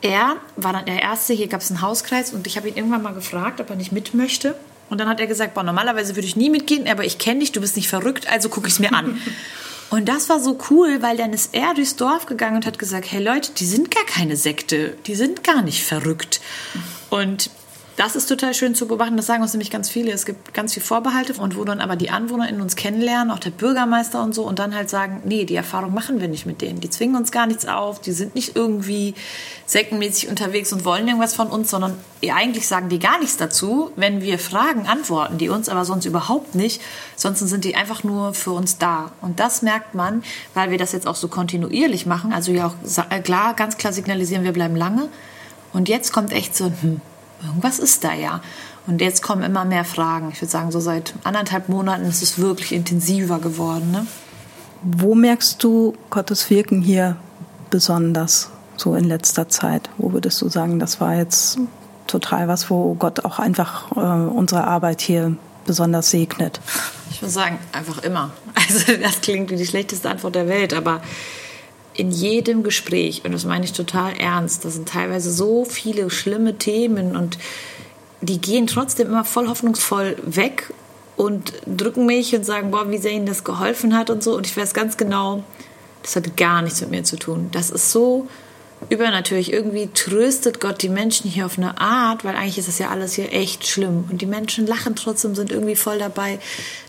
[0.02, 3.02] er war dann der Erste, hier gab es einen Hauskreis und ich habe ihn irgendwann
[3.02, 4.56] mal gefragt, ob er nicht mit möchte.
[4.90, 7.52] Und dann hat er gesagt, boah, normalerweise würde ich nie mitgehen, aber ich kenne dich,
[7.52, 9.20] du bist nicht verrückt, also gucke ich es mir an.
[9.90, 13.10] und das war so cool, weil dann ist er durchs Dorf gegangen und hat gesagt,
[13.10, 16.40] hey Leute, die sind gar keine Sekte, die sind gar nicht verrückt.
[17.10, 17.50] Und
[17.96, 19.16] das ist total schön zu beobachten.
[19.16, 20.12] Das sagen uns nämlich ganz viele.
[20.12, 23.38] Es gibt ganz viele Vorbehalte und wo dann aber die Anwohner in uns kennenlernen, auch
[23.38, 26.62] der Bürgermeister und so, und dann halt sagen, nee, die Erfahrung machen wir nicht mit
[26.62, 26.80] denen.
[26.80, 28.00] Die zwingen uns gar nichts auf.
[28.00, 29.14] Die sind nicht irgendwie
[29.66, 31.96] sektenmäßig unterwegs und wollen irgendwas von uns, sondern
[32.28, 33.90] eigentlich sagen die gar nichts dazu.
[33.96, 36.80] Wenn wir fragen, antworten die uns, aber sonst überhaupt nicht.
[37.16, 39.12] Sonst sind die einfach nur für uns da.
[39.20, 40.22] Und das merkt man,
[40.54, 42.32] weil wir das jetzt auch so kontinuierlich machen.
[42.32, 42.74] Also ja auch
[43.10, 45.08] äh, klar, ganz klar signalisieren, wir bleiben lange.
[45.72, 47.00] Und jetzt kommt echt so, hm,
[47.44, 48.40] irgendwas ist da ja.
[48.86, 50.30] Und jetzt kommen immer mehr Fragen.
[50.32, 53.90] Ich würde sagen, so seit anderthalb Monaten ist es wirklich intensiver geworden.
[53.90, 54.06] Ne?
[54.82, 57.16] Wo merkst du Gottes Wirken hier
[57.70, 59.90] besonders so in letzter Zeit?
[59.98, 61.58] Wo würdest du sagen, das war jetzt
[62.06, 65.36] total was, wo Gott auch einfach äh, unsere Arbeit hier
[65.66, 66.60] besonders segnet?
[67.10, 68.30] Ich würde sagen, einfach immer.
[68.54, 71.00] Also das klingt wie die schlechteste Antwort der Welt, aber
[72.00, 76.56] in jedem Gespräch, und das meine ich total ernst, da sind teilweise so viele schlimme
[76.56, 77.36] Themen und
[78.22, 80.72] die gehen trotzdem immer voll hoffnungsvoll weg
[81.18, 84.34] und drücken mich und sagen, boah, wie sehr ihnen das geholfen hat und so.
[84.34, 85.44] Und ich weiß ganz genau,
[86.02, 87.50] das hat gar nichts mit mir zu tun.
[87.52, 88.26] Das ist so
[88.88, 89.52] übernatürlich.
[89.52, 93.12] Irgendwie tröstet Gott die Menschen hier auf eine Art, weil eigentlich ist das ja alles
[93.12, 94.04] hier echt schlimm.
[94.10, 96.38] Und die Menschen lachen trotzdem, sind irgendwie voll dabei.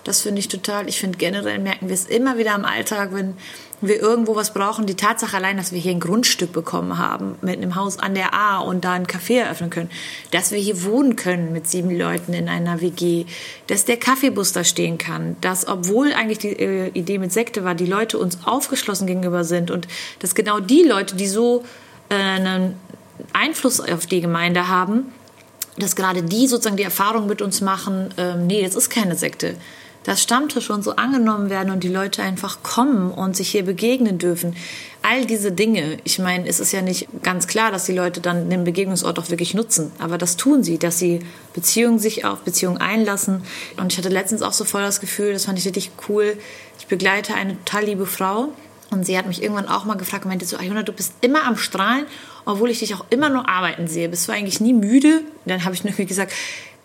[0.05, 0.87] Das finde ich total.
[0.87, 3.35] Ich finde generell merken wir es immer wieder im Alltag, wenn
[3.81, 4.85] wir irgendwo was brauchen.
[4.85, 8.33] Die Tatsache allein, dass wir hier ein Grundstück bekommen haben mit einem Haus an der
[8.33, 9.89] A und da ein Café eröffnen können,
[10.29, 13.25] dass wir hier wohnen können mit sieben Leuten in einer WG,
[13.67, 17.75] dass der Kaffeebus da stehen kann, dass obwohl eigentlich die äh, Idee mit Sekte war,
[17.75, 19.87] die Leute uns aufgeschlossen gegenüber sind und
[20.19, 21.63] dass genau die Leute, die so
[22.09, 22.75] äh, einen
[23.33, 25.11] Einfluss auf die Gemeinde haben,
[25.77, 29.55] dass gerade die sozusagen die Erfahrung mit uns machen, äh, nee, jetzt ist keine Sekte
[30.03, 34.17] dass Stammtische und so angenommen werden und die Leute einfach kommen und sich hier begegnen
[34.17, 34.55] dürfen.
[35.03, 35.97] All diese Dinge.
[36.03, 39.29] Ich meine, es ist ja nicht ganz klar, dass die Leute dann den Begegnungsort auch
[39.29, 39.91] wirklich nutzen.
[39.99, 41.19] Aber das tun sie, dass sie
[41.53, 43.43] Beziehungen sich auf Beziehungen einlassen.
[43.77, 46.37] Und ich hatte letztens auch so voll das Gefühl, das fand ich richtig cool.
[46.79, 48.49] Ich begleite eine total liebe Frau.
[48.91, 51.45] Und sie hat mich irgendwann auch mal gefragt und meinte so, Ayona, du bist immer
[51.45, 52.05] am Strahlen,
[52.43, 54.09] obwohl ich dich auch immer nur arbeiten sehe.
[54.09, 55.21] Bist du eigentlich nie müde?
[55.45, 56.33] dann habe ich nur gesagt,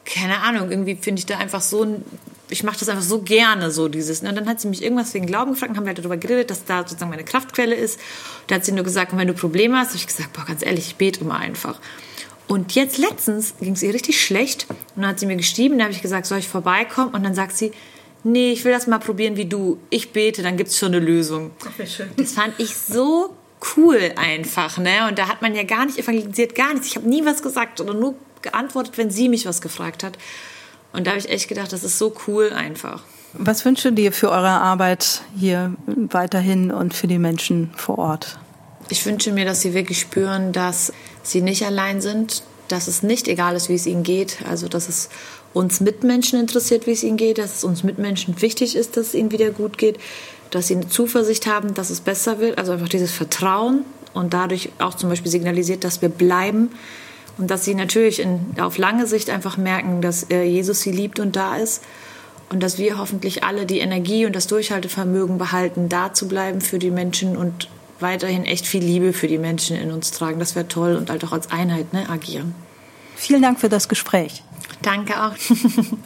[0.07, 2.05] keine Ahnung, irgendwie finde ich da einfach so ein
[2.49, 4.23] ich mache das einfach so gerne, so dieses.
[4.23, 4.29] Ne?
[4.29, 6.51] Und dann hat sie mich irgendwas wegen Glauben gefragt und haben wir halt darüber geredet,
[6.51, 7.99] dass da sozusagen meine Kraftquelle ist.
[8.47, 10.87] Da hat sie nur gesagt, wenn du Probleme hast, habe ich gesagt, boah, ganz ehrlich,
[10.87, 11.81] ich bete immer einfach.
[12.47, 15.85] Und jetzt letztens ging es ihr richtig schlecht und dann hat sie mir geschrieben, da
[15.85, 17.13] habe ich gesagt, soll ich vorbeikommen?
[17.13, 17.73] Und dann sagt sie,
[18.23, 19.79] nee, ich will das mal probieren wie du.
[19.91, 21.51] Ich bete, dann gibt es schon eine Lösung.
[21.65, 22.09] Ach, schön.
[22.17, 23.35] Das fand ich so
[23.77, 25.09] cool einfach, ne?
[25.09, 26.87] Und da hat man ja gar nicht evangelisiert, gar nichts.
[26.87, 30.19] Ich habe nie was gesagt oder nur geantwortet, wenn sie mich was gefragt hat.
[30.93, 33.03] Und da habe ich echt gedacht, das ist so cool einfach.
[33.35, 38.39] Was wünschst du dir für eure Arbeit hier weiterhin und für die Menschen vor Ort?
[38.89, 43.29] Ich wünsche mir, dass sie wirklich spüren, dass sie nicht allein sind, dass es nicht
[43.29, 44.39] egal ist, wie es ihnen geht.
[44.49, 45.09] Also, dass es
[45.53, 49.15] uns Mitmenschen interessiert, wie es ihnen geht, dass es uns Mitmenschen wichtig ist, dass es
[49.15, 49.99] ihnen wieder gut geht,
[50.51, 52.59] dass sie eine Zuversicht haben, dass es besser wird.
[52.59, 53.85] Also einfach dieses Vertrauen
[54.15, 56.71] und dadurch auch zum Beispiel signalisiert, dass wir bleiben
[57.39, 61.21] und dass sie natürlich in, auf lange Sicht einfach merken, dass äh, Jesus sie liebt
[61.21, 61.83] und da ist
[62.51, 66.79] und dass wir hoffentlich alle die Energie und das Durchhaltevermögen behalten, da zu bleiben für
[66.79, 67.69] die Menschen und
[68.01, 70.39] weiterhin echt viel Liebe für die Menschen in uns tragen.
[70.39, 72.55] Das wäre toll und halt auch als Einheit ne, agieren.
[73.17, 74.43] Vielen Dank für das Gespräch.
[74.83, 75.35] Danke auch.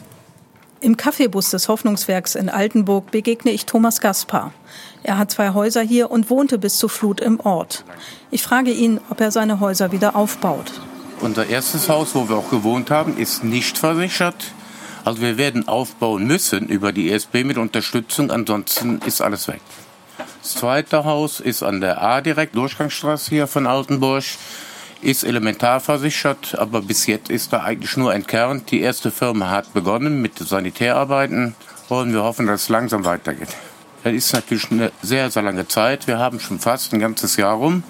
[0.79, 4.51] Im Kaffeebus des Hoffnungswerks in Altenburg begegne ich Thomas Gaspar.
[5.03, 7.85] Er hat zwei Häuser hier und wohnte bis zur Flut im Ort.
[8.31, 10.71] Ich frage ihn, ob er seine Häuser wieder aufbaut.
[11.21, 14.53] Unser erstes Haus, wo wir auch gewohnt haben, ist nicht versichert.
[15.05, 19.61] Also wir werden aufbauen müssen über die ESB mit Unterstützung, ansonsten ist alles weg.
[20.41, 24.23] Das zweite Haus ist an der A direkt, Durchgangsstraße hier von Altenburg,
[25.01, 28.71] ist elementar versichert, aber bis jetzt ist da eigentlich nur entkernt.
[28.71, 31.53] Die erste Firma hat begonnen mit Sanitärarbeiten
[31.89, 33.55] und wir hoffen, dass es langsam weitergeht.
[34.03, 36.07] Das ist natürlich eine sehr, sehr lange Zeit.
[36.07, 37.83] Wir haben schon fast ein ganzes Jahr rum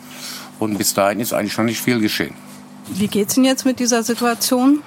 [0.60, 2.51] und bis dahin ist eigentlich noch nicht viel geschehen.
[2.94, 4.84] Wie geht es Ihnen jetzt mit dieser Situation?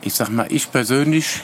[0.00, 1.42] Ich sag mal, ich persönlich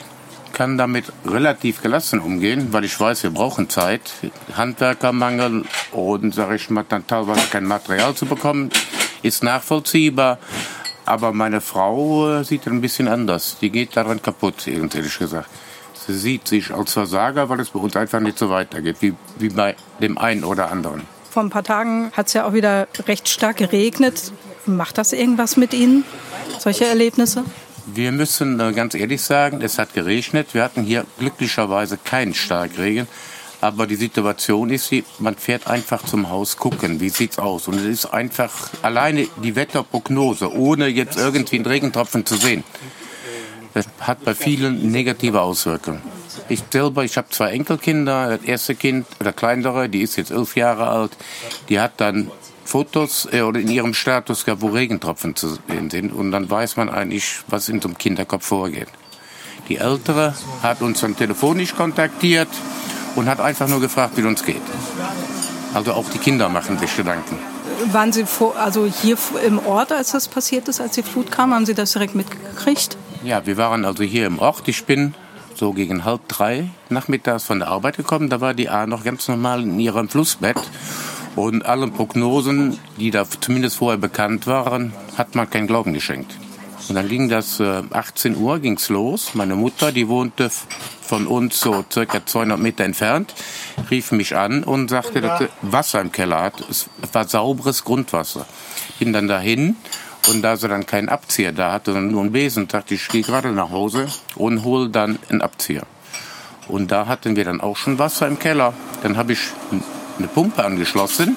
[0.51, 4.11] kann damit relativ gelassen umgehen, weil ich weiß, wir brauchen Zeit.
[4.55, 8.69] Handwerkermangel und, sage ich mal, dann teilweise kein Material zu bekommen,
[9.21, 10.39] ist nachvollziehbar.
[11.05, 13.57] Aber meine Frau äh, sieht ein bisschen anders.
[13.61, 15.49] Die geht daran kaputt, ehrlich gesagt.
[16.07, 19.49] Sie sieht sich als Versager, weil es bei uns einfach nicht so weitergeht, wie, wie
[19.49, 21.01] bei dem einen oder anderen.
[21.29, 24.31] Vor ein paar Tagen hat es ja auch wieder recht stark geregnet.
[24.65, 26.03] Macht das irgendwas mit Ihnen,
[26.59, 27.43] solche Erlebnisse?
[27.87, 30.53] Wir müssen äh, ganz ehrlich sagen, es hat geregnet.
[30.53, 33.07] Wir hatten hier glücklicherweise keinen Starkregen.
[33.59, 37.67] Aber die Situation ist, man fährt einfach zum Haus gucken, wie sieht's aus.
[37.67, 42.63] Und es ist einfach alleine die Wetterprognose, ohne jetzt irgendwie einen Regentropfen zu sehen.
[43.73, 46.01] Das hat bei vielen negative Auswirkungen.
[46.49, 48.37] Ich selber, ich habe zwei Enkelkinder.
[48.37, 51.11] Das erste Kind, der kleinere, die ist jetzt elf Jahre alt,
[51.69, 52.31] die hat dann
[52.71, 56.13] Fotos äh, oder in ihrem Status gehabt, wo Regentropfen zu sehen sind.
[56.13, 58.87] Und dann weiß man eigentlich, was in so einem Kinderkopf vorgeht.
[59.67, 62.47] Die Ältere hat uns dann telefonisch kontaktiert
[63.15, 64.61] und hat einfach nur gefragt, wie es uns geht.
[65.73, 67.37] Also auch die Kinder machen sich Gedanken.
[67.91, 71.53] Waren Sie vor, also hier im Ort, als das passiert ist, als die Flut kam,
[71.53, 72.95] haben Sie das direkt mitgekriegt?
[73.25, 74.67] Ja, wir waren also hier im Ort.
[74.67, 75.13] Ich bin
[75.55, 78.29] so gegen halb drei nachmittags von der Arbeit gekommen.
[78.29, 80.57] Da war die A noch ganz normal in ihrem Flussbett.
[81.35, 86.37] Und alle Prognosen, die da zumindest vorher bekannt waren, hat man keinen Glauben geschenkt.
[86.89, 89.33] Und dann ging das äh, 18 Uhr ging's los.
[89.33, 90.49] Meine Mutter, die wohnte
[91.01, 93.33] von uns so circa 200 Meter entfernt,
[93.89, 96.69] rief mich an und sagte, dass sie Wasser im Keller hat.
[96.69, 98.45] Es war sauberes Grundwasser.
[98.99, 99.75] Bin dann dahin
[100.27, 103.07] und da sie dann keinen Abzieher da hatte, sondern nur einen Besen, dachte ich, ich
[103.09, 105.83] gehe gerade nach Hause und hole dann einen Abzieher.
[106.67, 108.73] Und da hatten wir dann auch schon Wasser im Keller.
[109.03, 109.39] Dann habe ich
[110.21, 111.35] eine Pumpe angeschlossen,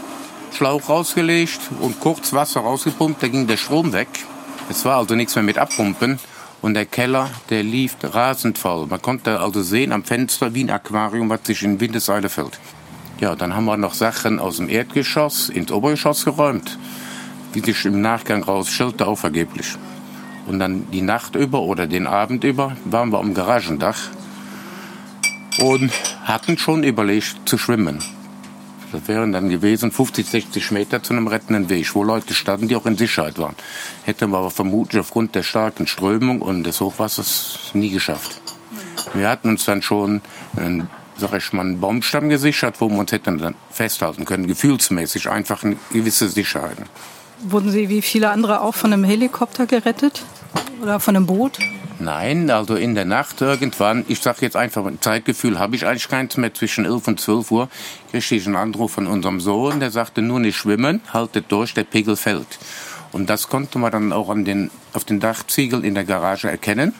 [0.53, 4.09] Schlauch rausgelegt und kurz Wasser rausgepumpt, da ging der Strom weg.
[4.71, 6.19] Es war also nichts mehr mit Abpumpen.
[6.61, 8.87] Und der Keller, der lief rasend voll.
[8.87, 12.59] Man konnte also sehen am Fenster wie ein Aquarium, was sich in Windeseile füllt.
[13.21, 16.79] Ja, dann haben wir noch Sachen aus dem Erdgeschoss ins Obergeschoss geräumt.
[17.53, 19.77] Wie sich im Nachgang rausstellte, auch vergeblich.
[20.47, 23.99] Und dann die Nacht über oder den Abend über waren wir am Garagendach
[25.59, 25.91] und
[26.25, 28.03] hatten schon überlegt zu schwimmen.
[28.95, 32.77] Das wären dann gewesen 50, 60 Meter zu einem rettenden Weg, wo Leute standen, die
[32.77, 33.57] auch in Sicherheit waren.
[34.05, 38.41] Hätten wir aber vermutlich aufgrund der starken Strömung und des Hochwassers nie geschafft.
[39.13, 40.21] Wir hatten uns dann schon
[40.57, 45.29] einen, sag ich mal, einen Baumstamm gesichert, wo wir uns hätten dann festhalten können, gefühlsmäßig
[45.29, 46.77] einfach eine gewisse Sicherheit.
[47.41, 50.23] Wurden Sie wie viele andere auch von einem Helikopter gerettet
[50.81, 51.59] oder von einem Boot?
[52.01, 56.09] Nein, also in der Nacht irgendwann, ich sage jetzt einfach, ein Zeitgefühl habe ich eigentlich
[56.09, 57.69] keins mehr, zwischen 11 und 12 Uhr
[58.11, 61.85] kriegte ich einen Anruf von unserem Sohn, der sagte, nur nicht schwimmen, haltet durch, der
[61.85, 62.59] Pegel fällt.
[63.13, 66.95] Und das konnte man dann auch an den, auf den Dachziegeln in der Garage erkennen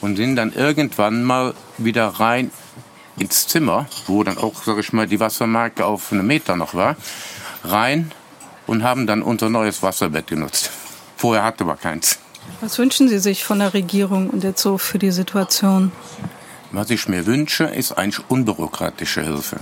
[0.00, 2.52] und sind dann irgendwann mal wieder rein
[3.18, 6.94] ins Zimmer, wo dann auch, sage ich mal, die Wassermarke auf einen Meter noch war,
[7.64, 8.12] rein
[8.68, 10.70] und haben dann unser neues Wasserbett genutzt.
[11.16, 12.20] Vorher hatte man keins.
[12.60, 15.92] Was wünschen Sie sich von der Regierung und jetzt so für die Situation?
[16.72, 19.60] Was ich mir wünsche, ist eigentlich unbürokratische Hilfe.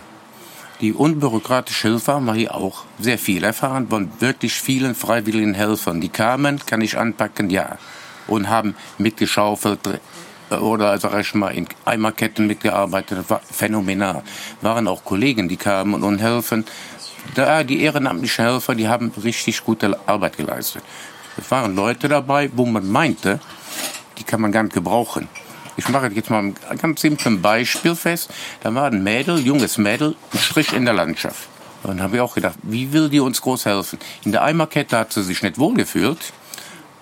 [0.80, 6.00] Die unbürokratische Hilfe haben wir hier auch sehr viel erfahren von wirklich vielen freiwilligen Helfern.
[6.00, 7.78] Die kamen, kann ich anpacken, ja.
[8.26, 10.00] Und haben mitgeschaufelt
[10.50, 13.18] oder, sag ich mal, in Eimerketten mitgearbeitet.
[13.18, 14.22] Das war phänomenal.
[14.60, 16.64] Waren auch Kollegen, die kamen und helfen
[17.34, 20.82] da die ehrenamtlichen Helfer, die haben richtig gute Arbeit geleistet.
[21.38, 23.40] Es waren Leute dabei, wo man meinte,
[24.18, 25.28] die kann man gar nicht gebrauchen.
[25.76, 28.30] Ich mache jetzt mal ein ganz simples Beispiel fest.
[28.62, 31.48] Da war ein Mädel, junges Mädel, ein Strich in der Landschaft.
[31.84, 34.00] Und dann habe ich auch gedacht, wie will die uns groß helfen?
[34.24, 36.18] In der Eimerkette hat sie sich nicht wohlgefühlt,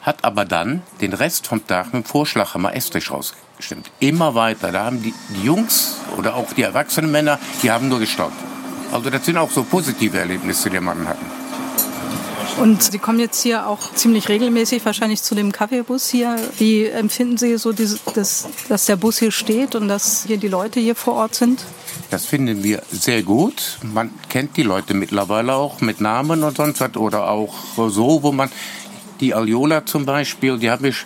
[0.02, 3.90] hat aber dann den Rest vom Tag mit dem Vorschlaghammer Estrich rausgestimmt.
[4.00, 4.70] Immer weiter.
[4.70, 8.34] Da haben die, die Jungs oder auch die erwachsenen Männer, die haben nur gestaunt.
[8.92, 11.45] Also das sind auch so positive Erlebnisse, die man hatten.
[12.58, 16.36] Und Sie kommen jetzt hier auch ziemlich regelmäßig wahrscheinlich zu dem Kaffeebus hier.
[16.58, 20.48] Wie empfinden Sie so, dieses, das, dass der Bus hier steht und dass hier die
[20.48, 21.64] Leute hier vor Ort sind?
[22.10, 23.78] Das finden wir sehr gut.
[23.82, 28.32] Man kennt die Leute mittlerweile auch mit Namen und sonst was oder auch so, wo
[28.32, 28.50] man
[29.20, 31.04] die Aliola zum Beispiel, die habe ich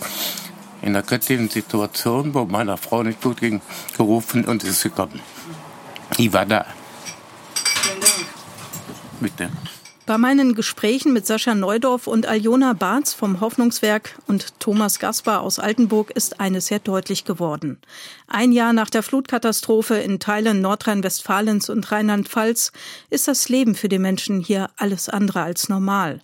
[0.83, 3.61] in der kritischen Situation, wo meiner Frau nicht gut ging,
[3.97, 5.21] gerufen und ist gekommen.
[6.17, 6.65] Die war da.
[7.83, 8.13] Vielen Dank.
[9.21, 9.51] Bitte.
[10.11, 15.61] Bei meinen Gesprächen mit Sascha Neudorf und Aljona Barz vom Hoffnungswerk und Thomas Gaspar aus
[15.61, 17.79] Altenburg ist eines sehr deutlich geworden.
[18.27, 22.73] Ein Jahr nach der Flutkatastrophe in Teilen Nordrhein-Westfalens und Rheinland-Pfalz
[23.09, 26.23] ist das Leben für die Menschen hier alles andere als normal.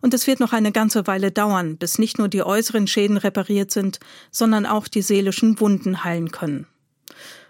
[0.00, 3.70] Und es wird noch eine ganze Weile dauern, bis nicht nur die äußeren Schäden repariert
[3.70, 4.00] sind,
[4.32, 6.66] sondern auch die seelischen Wunden heilen können.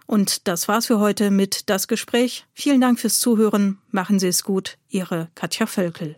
[0.09, 2.47] Und das war's für heute mit Das Gespräch.
[2.55, 3.79] Vielen Dank fürs Zuhören.
[3.91, 4.79] Machen Sie es gut.
[4.89, 6.17] Ihre Katja Völkel.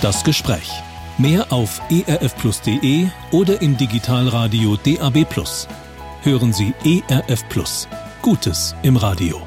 [0.00, 0.70] Das Gespräch.
[1.18, 5.26] Mehr auf erfplus.de oder im Digitalradio DAB+.
[6.22, 7.44] Hören Sie ERF.
[8.22, 9.45] Gutes im Radio.